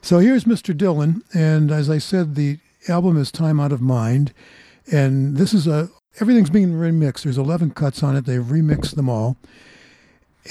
So 0.00 0.20
here's 0.20 0.44
Mr. 0.44 0.74
Dylan, 0.74 1.20
and 1.34 1.70
as 1.70 1.90
I 1.90 1.98
said, 1.98 2.34
the 2.34 2.60
album 2.88 3.18
is 3.18 3.30
Time 3.30 3.60
Out 3.60 3.72
of 3.72 3.82
Mind, 3.82 4.32
and 4.90 5.36
this 5.36 5.52
is 5.52 5.66
a 5.66 5.90
everything's 6.18 6.48
being 6.48 6.72
remixed. 6.72 7.24
There's 7.24 7.36
11 7.36 7.72
cuts 7.72 8.02
on 8.02 8.16
it. 8.16 8.24
They've 8.24 8.40
remixed 8.40 8.94
them 8.94 9.10
all, 9.10 9.36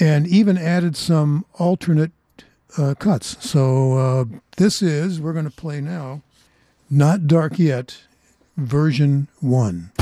and 0.00 0.26
even 0.26 0.56
added 0.58 0.96
some 0.96 1.44
alternate 1.54 2.12
uh, 2.76 2.94
cuts. 2.98 3.36
So 3.44 3.94
uh, 3.98 4.24
this 4.56 4.82
is 4.82 5.20
we're 5.20 5.32
going 5.32 5.44
to 5.44 5.50
play 5.50 5.80
now. 5.80 6.22
Not 6.90 7.26
Dark 7.26 7.58
Yet, 7.58 8.02
version 8.56 9.28
one. 9.40 9.92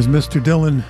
There's 0.00 0.26
Mr. 0.26 0.42
Dylan 0.42 0.82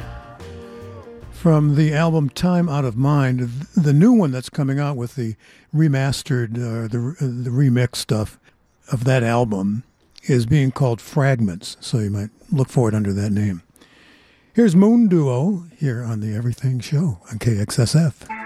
from 1.32 1.74
the 1.74 1.92
album 1.92 2.30
Time 2.30 2.68
Out 2.68 2.84
of 2.84 2.96
Mind. 2.96 3.40
The 3.74 3.92
new 3.92 4.12
one 4.12 4.30
that's 4.30 4.48
coming 4.48 4.78
out 4.78 4.96
with 4.96 5.16
the 5.16 5.34
remastered, 5.74 6.54
uh, 6.54 6.86
the, 6.86 7.16
the 7.18 7.50
remix 7.50 7.96
stuff 7.96 8.38
of 8.92 9.02
that 9.06 9.24
album 9.24 9.82
is 10.28 10.46
being 10.46 10.70
called 10.70 11.00
Fragments, 11.00 11.76
so 11.80 11.98
you 11.98 12.10
might 12.10 12.30
look 12.52 12.68
for 12.68 12.88
it 12.88 12.94
under 12.94 13.12
that 13.12 13.30
name. 13.30 13.62
Here's 14.52 14.76
Moon 14.76 15.08
Duo 15.08 15.64
here 15.76 16.04
on 16.04 16.20
the 16.20 16.32
Everything 16.32 16.78
Show 16.78 17.18
on 17.32 17.40
KXSF. 17.40 18.39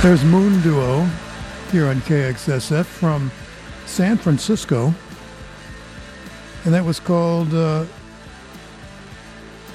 There's 0.00 0.24
Moon 0.24 0.62
Duo 0.62 1.04
here 1.72 1.88
on 1.88 1.96
KXSF 2.02 2.84
from 2.84 3.32
San 3.84 4.16
Francisco. 4.16 4.94
And 6.64 6.72
that 6.72 6.84
was 6.84 7.00
called. 7.00 7.52
Uh, 7.52 7.84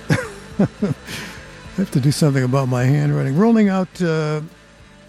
I 0.59 0.65
have 1.75 1.91
to 1.91 1.99
do 1.99 2.09
something 2.11 2.41
about 2.41 2.69
my 2.69 2.85
handwriting. 2.85 3.35
Rolling 3.35 3.67
out, 3.67 4.01
uh, 4.01 4.39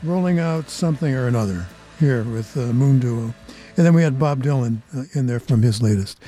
rolling 0.02 0.40
out 0.40 0.68
something 0.68 1.14
or 1.14 1.28
another 1.28 1.64
here 2.00 2.24
with 2.24 2.56
uh, 2.56 2.72
Moon 2.72 2.98
Duo, 2.98 3.32
and 3.76 3.86
then 3.86 3.94
we 3.94 4.02
had 4.02 4.18
Bob 4.18 4.42
Dylan 4.42 4.78
uh, 4.96 5.04
in 5.12 5.26
there 5.26 5.40
from 5.40 5.62
his 5.62 5.80
latest. 5.80 6.18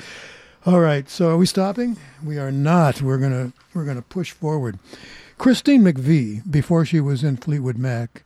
All 0.65 0.79
right, 0.79 1.09
so 1.09 1.31
are 1.31 1.37
we 1.37 1.45
stopping? 1.45 1.97
We 2.23 2.39
are 2.39 2.51
not. 2.51 3.01
We're 3.01 3.17
gonna 3.17 3.51
we're 3.73 3.85
gonna 3.85 4.01
push 4.01 4.31
forward. 4.31 4.79
Christine 5.37 5.83
McVie, 5.83 6.49
before 6.49 6.85
she 6.85 7.01
was 7.01 7.23
in 7.23 7.35
Fleetwood 7.37 7.77
Mac, 7.77 8.23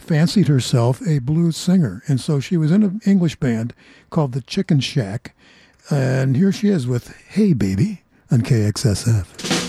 fancied 0.00 0.48
herself 0.48 1.06
a 1.06 1.18
blues 1.18 1.56
singer, 1.56 2.02
and 2.08 2.20
so 2.20 2.40
she 2.40 2.56
was 2.56 2.72
in 2.72 2.82
an 2.82 3.00
English 3.06 3.36
band 3.36 3.74
called 4.10 4.32
the 4.32 4.42
Chicken 4.42 4.80
Shack, 4.80 5.34
and 5.90 6.36
here 6.36 6.52
she 6.52 6.68
is 6.68 6.86
with 6.86 7.14
"Hey 7.28 7.52
Baby" 7.52 8.02
on 8.30 8.40
KXSF. 8.40 9.59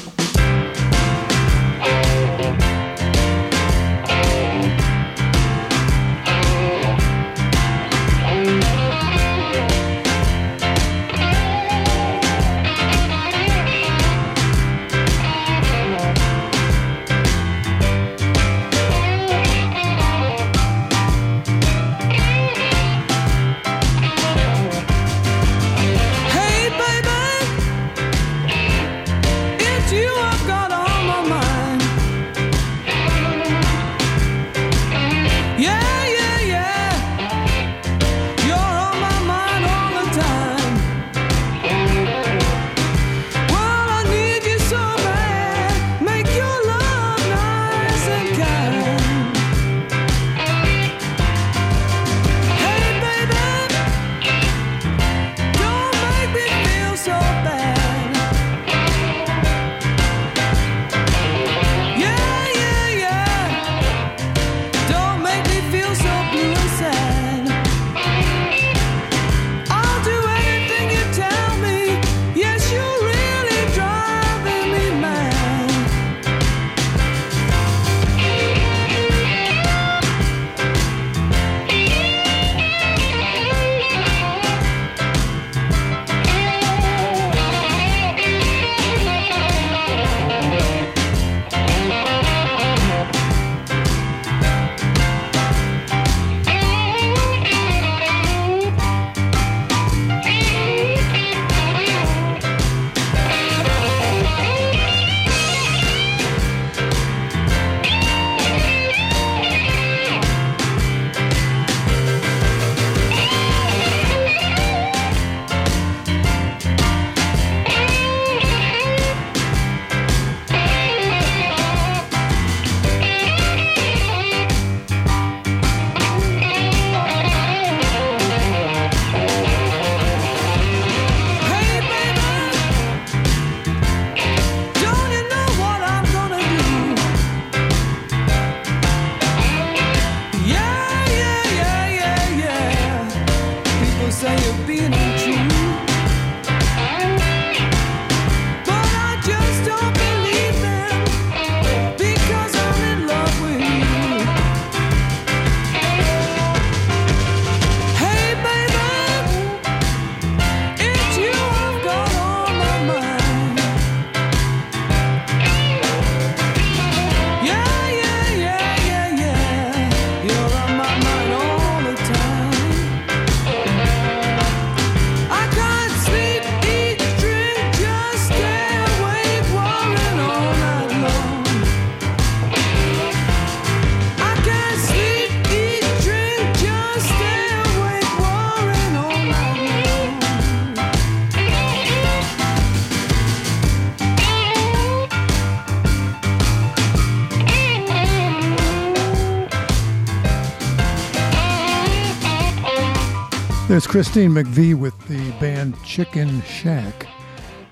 Christine 203.91 204.31
McVie 204.31 204.73
with 204.73 204.97
the 205.09 205.31
band 205.31 205.75
Chicken 205.83 206.41
Shack. 206.43 207.07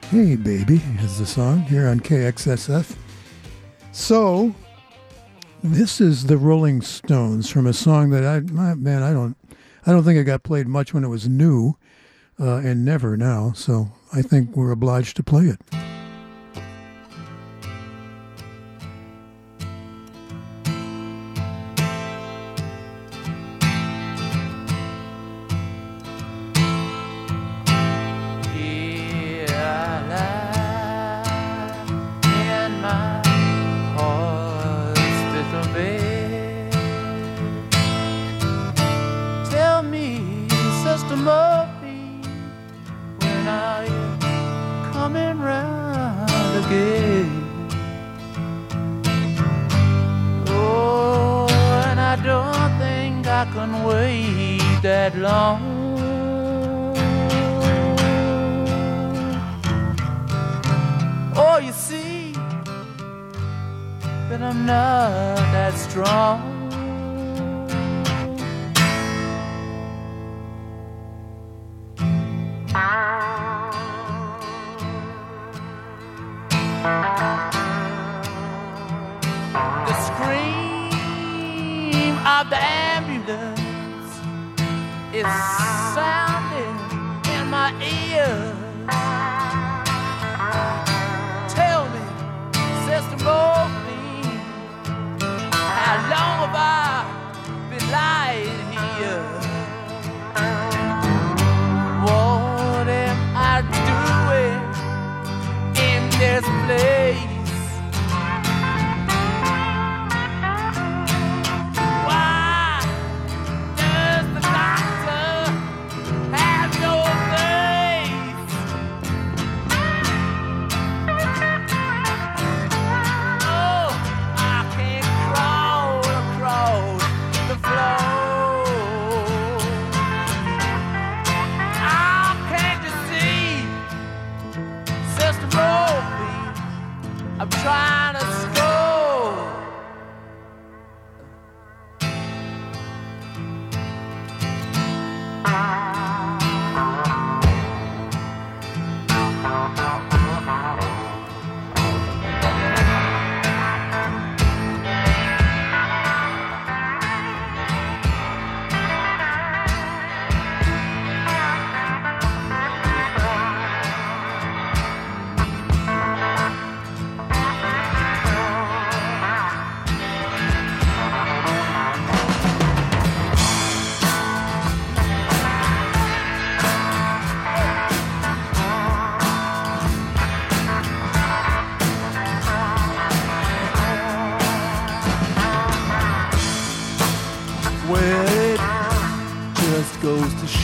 Hey 0.09 0.35
Baby 0.35 0.81
is 0.99 1.17
the 1.17 1.25
song 1.25 1.61
here 1.61 1.87
on 1.87 2.01
KXSF. 2.01 2.93
So, 3.93 4.53
this 5.63 6.01
is 6.01 6.25
the 6.25 6.35
Rolling 6.35 6.81
Stones 6.81 7.49
from 7.49 7.65
a 7.67 7.71
song 7.71 8.09
that 8.09 8.25
I, 8.25 8.41
man, 8.41 9.01
I 9.01 9.13
don't, 9.13 9.37
I 9.85 9.93
don't 9.93 10.03
think 10.03 10.19
it 10.19 10.25
got 10.25 10.43
played 10.43 10.67
much 10.67 10.93
when 10.93 11.05
it 11.05 11.07
was 11.07 11.29
new, 11.29 11.77
uh, 12.37 12.57
and 12.57 12.83
never 12.83 13.15
now. 13.15 13.53
So 13.53 13.87
I 14.11 14.21
think 14.21 14.57
we're 14.57 14.71
obliged 14.71 15.15
to 15.15 15.23
play 15.23 15.45
it. 15.45 15.88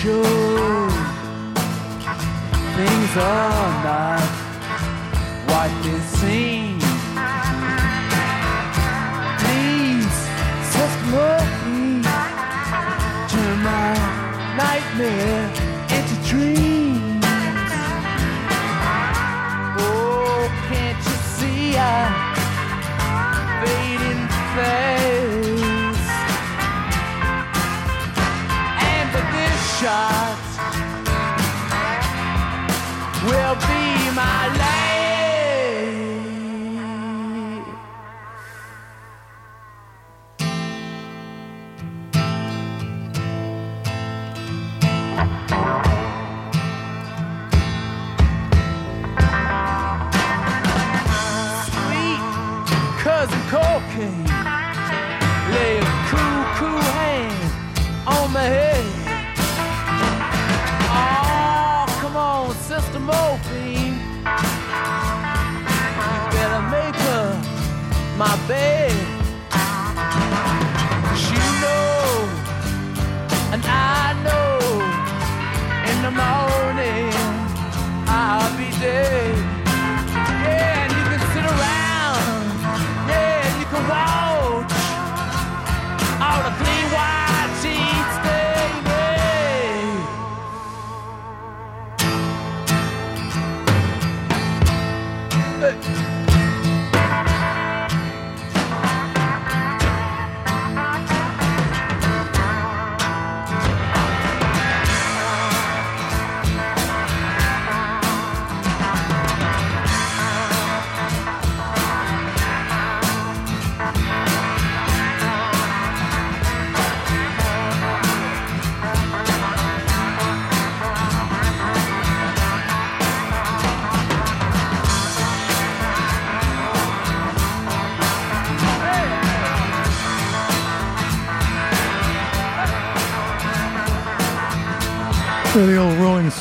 Things 0.05 0.21
are 3.17 3.83
not 3.83 4.21
what 5.47 5.71
they 5.83 5.99
seem. 5.99 6.54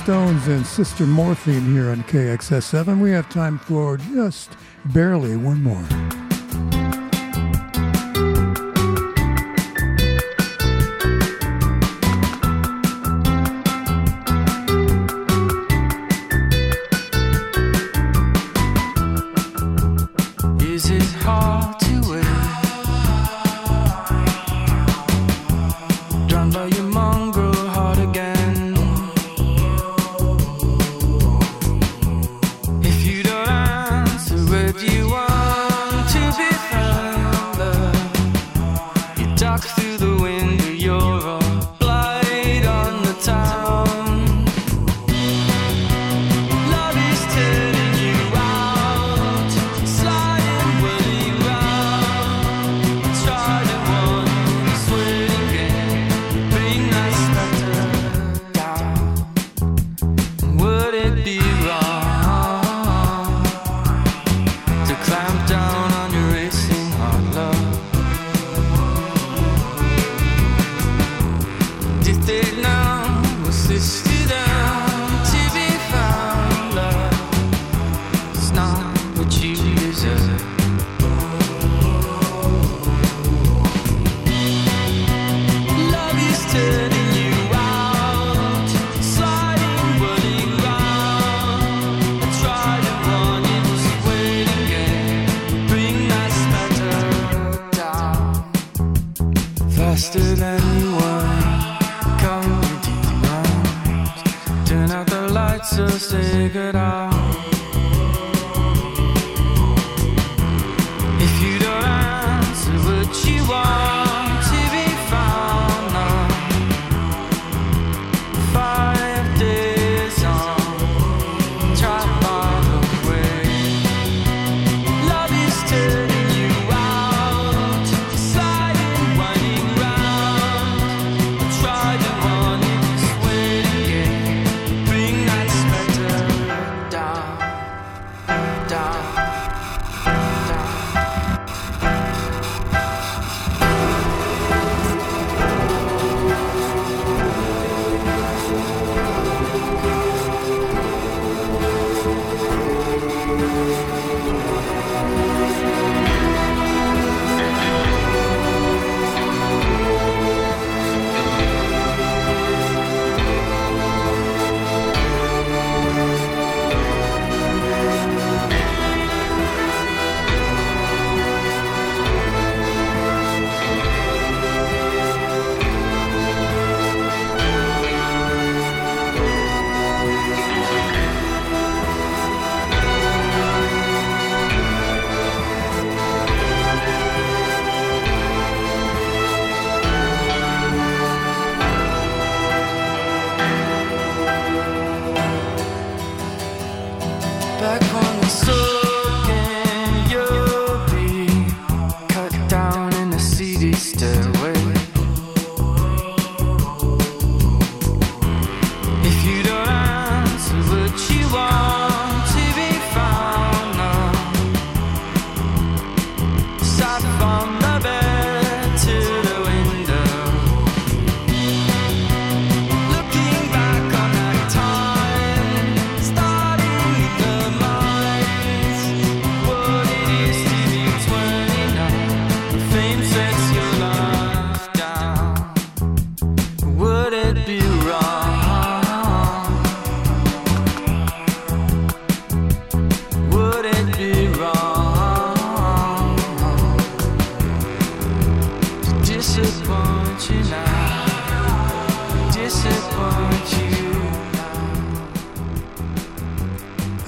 Stones 0.05 0.49
and 0.49 0.67
Sister 0.67 1.07
Morphine 1.07 1.73
here 1.73 1.89
on 1.89 2.03
KXSF. 2.03 3.01
We 3.01 3.11
have 3.13 3.27
time 3.31 3.59
for 3.59 3.97
just 3.97 4.55
barely 4.85 5.35
one 5.35 5.63
more. 5.63 6.04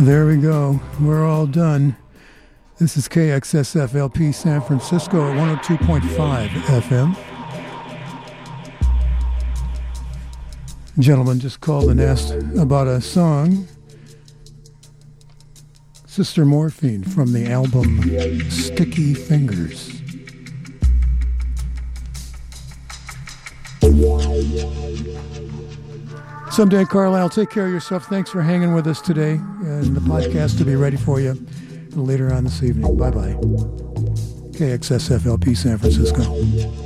There 0.07 0.25
we 0.25 0.37
go. 0.37 0.81
We're 1.01 1.27
all 1.27 1.49
done. 1.49 1.97
This 2.79 2.97
is 2.97 3.09
KXSF 3.09 3.93
LP 3.97 4.31
San 4.31 4.61
Francisco 4.61 5.33
at 5.33 5.37
102.5 5.65 6.47
FM. 6.47 7.17
Gentleman 11.01 11.41
just 11.41 11.61
called 11.61 11.91
and 11.91 12.01
asked 12.01 12.33
about 12.57 12.87
a 12.87 13.01
song, 13.01 13.67
Sister 16.07 16.45
Morphine, 16.47 17.03
from 17.03 17.33
the 17.33 17.51
album 17.51 18.01
Sticky 18.49 19.13
Fingers. 19.13 19.91
Someday, 26.53 26.85
Carlisle, 26.85 27.31
take 27.31 27.51
care 27.51 27.67
of 27.67 27.73
yourself. 27.73 28.07
Thanks 28.07 28.31
for 28.31 28.41
hanging 28.41 28.73
with 28.73 28.87
us 28.87 29.01
today. 29.01 29.41
And 29.77 29.95
the 29.95 30.01
podcast 30.01 30.59
will 30.59 30.67
be 30.67 30.75
ready 30.75 30.97
for 30.97 31.21
you 31.21 31.37
later 31.91 32.33
on 32.33 32.45
this 32.45 32.63
evening. 32.63 32.97
Bye 32.97 33.11
bye. 33.11 33.35
KXSF-LP 34.57 35.55
San 35.55 35.77
Francisco. 35.77 36.86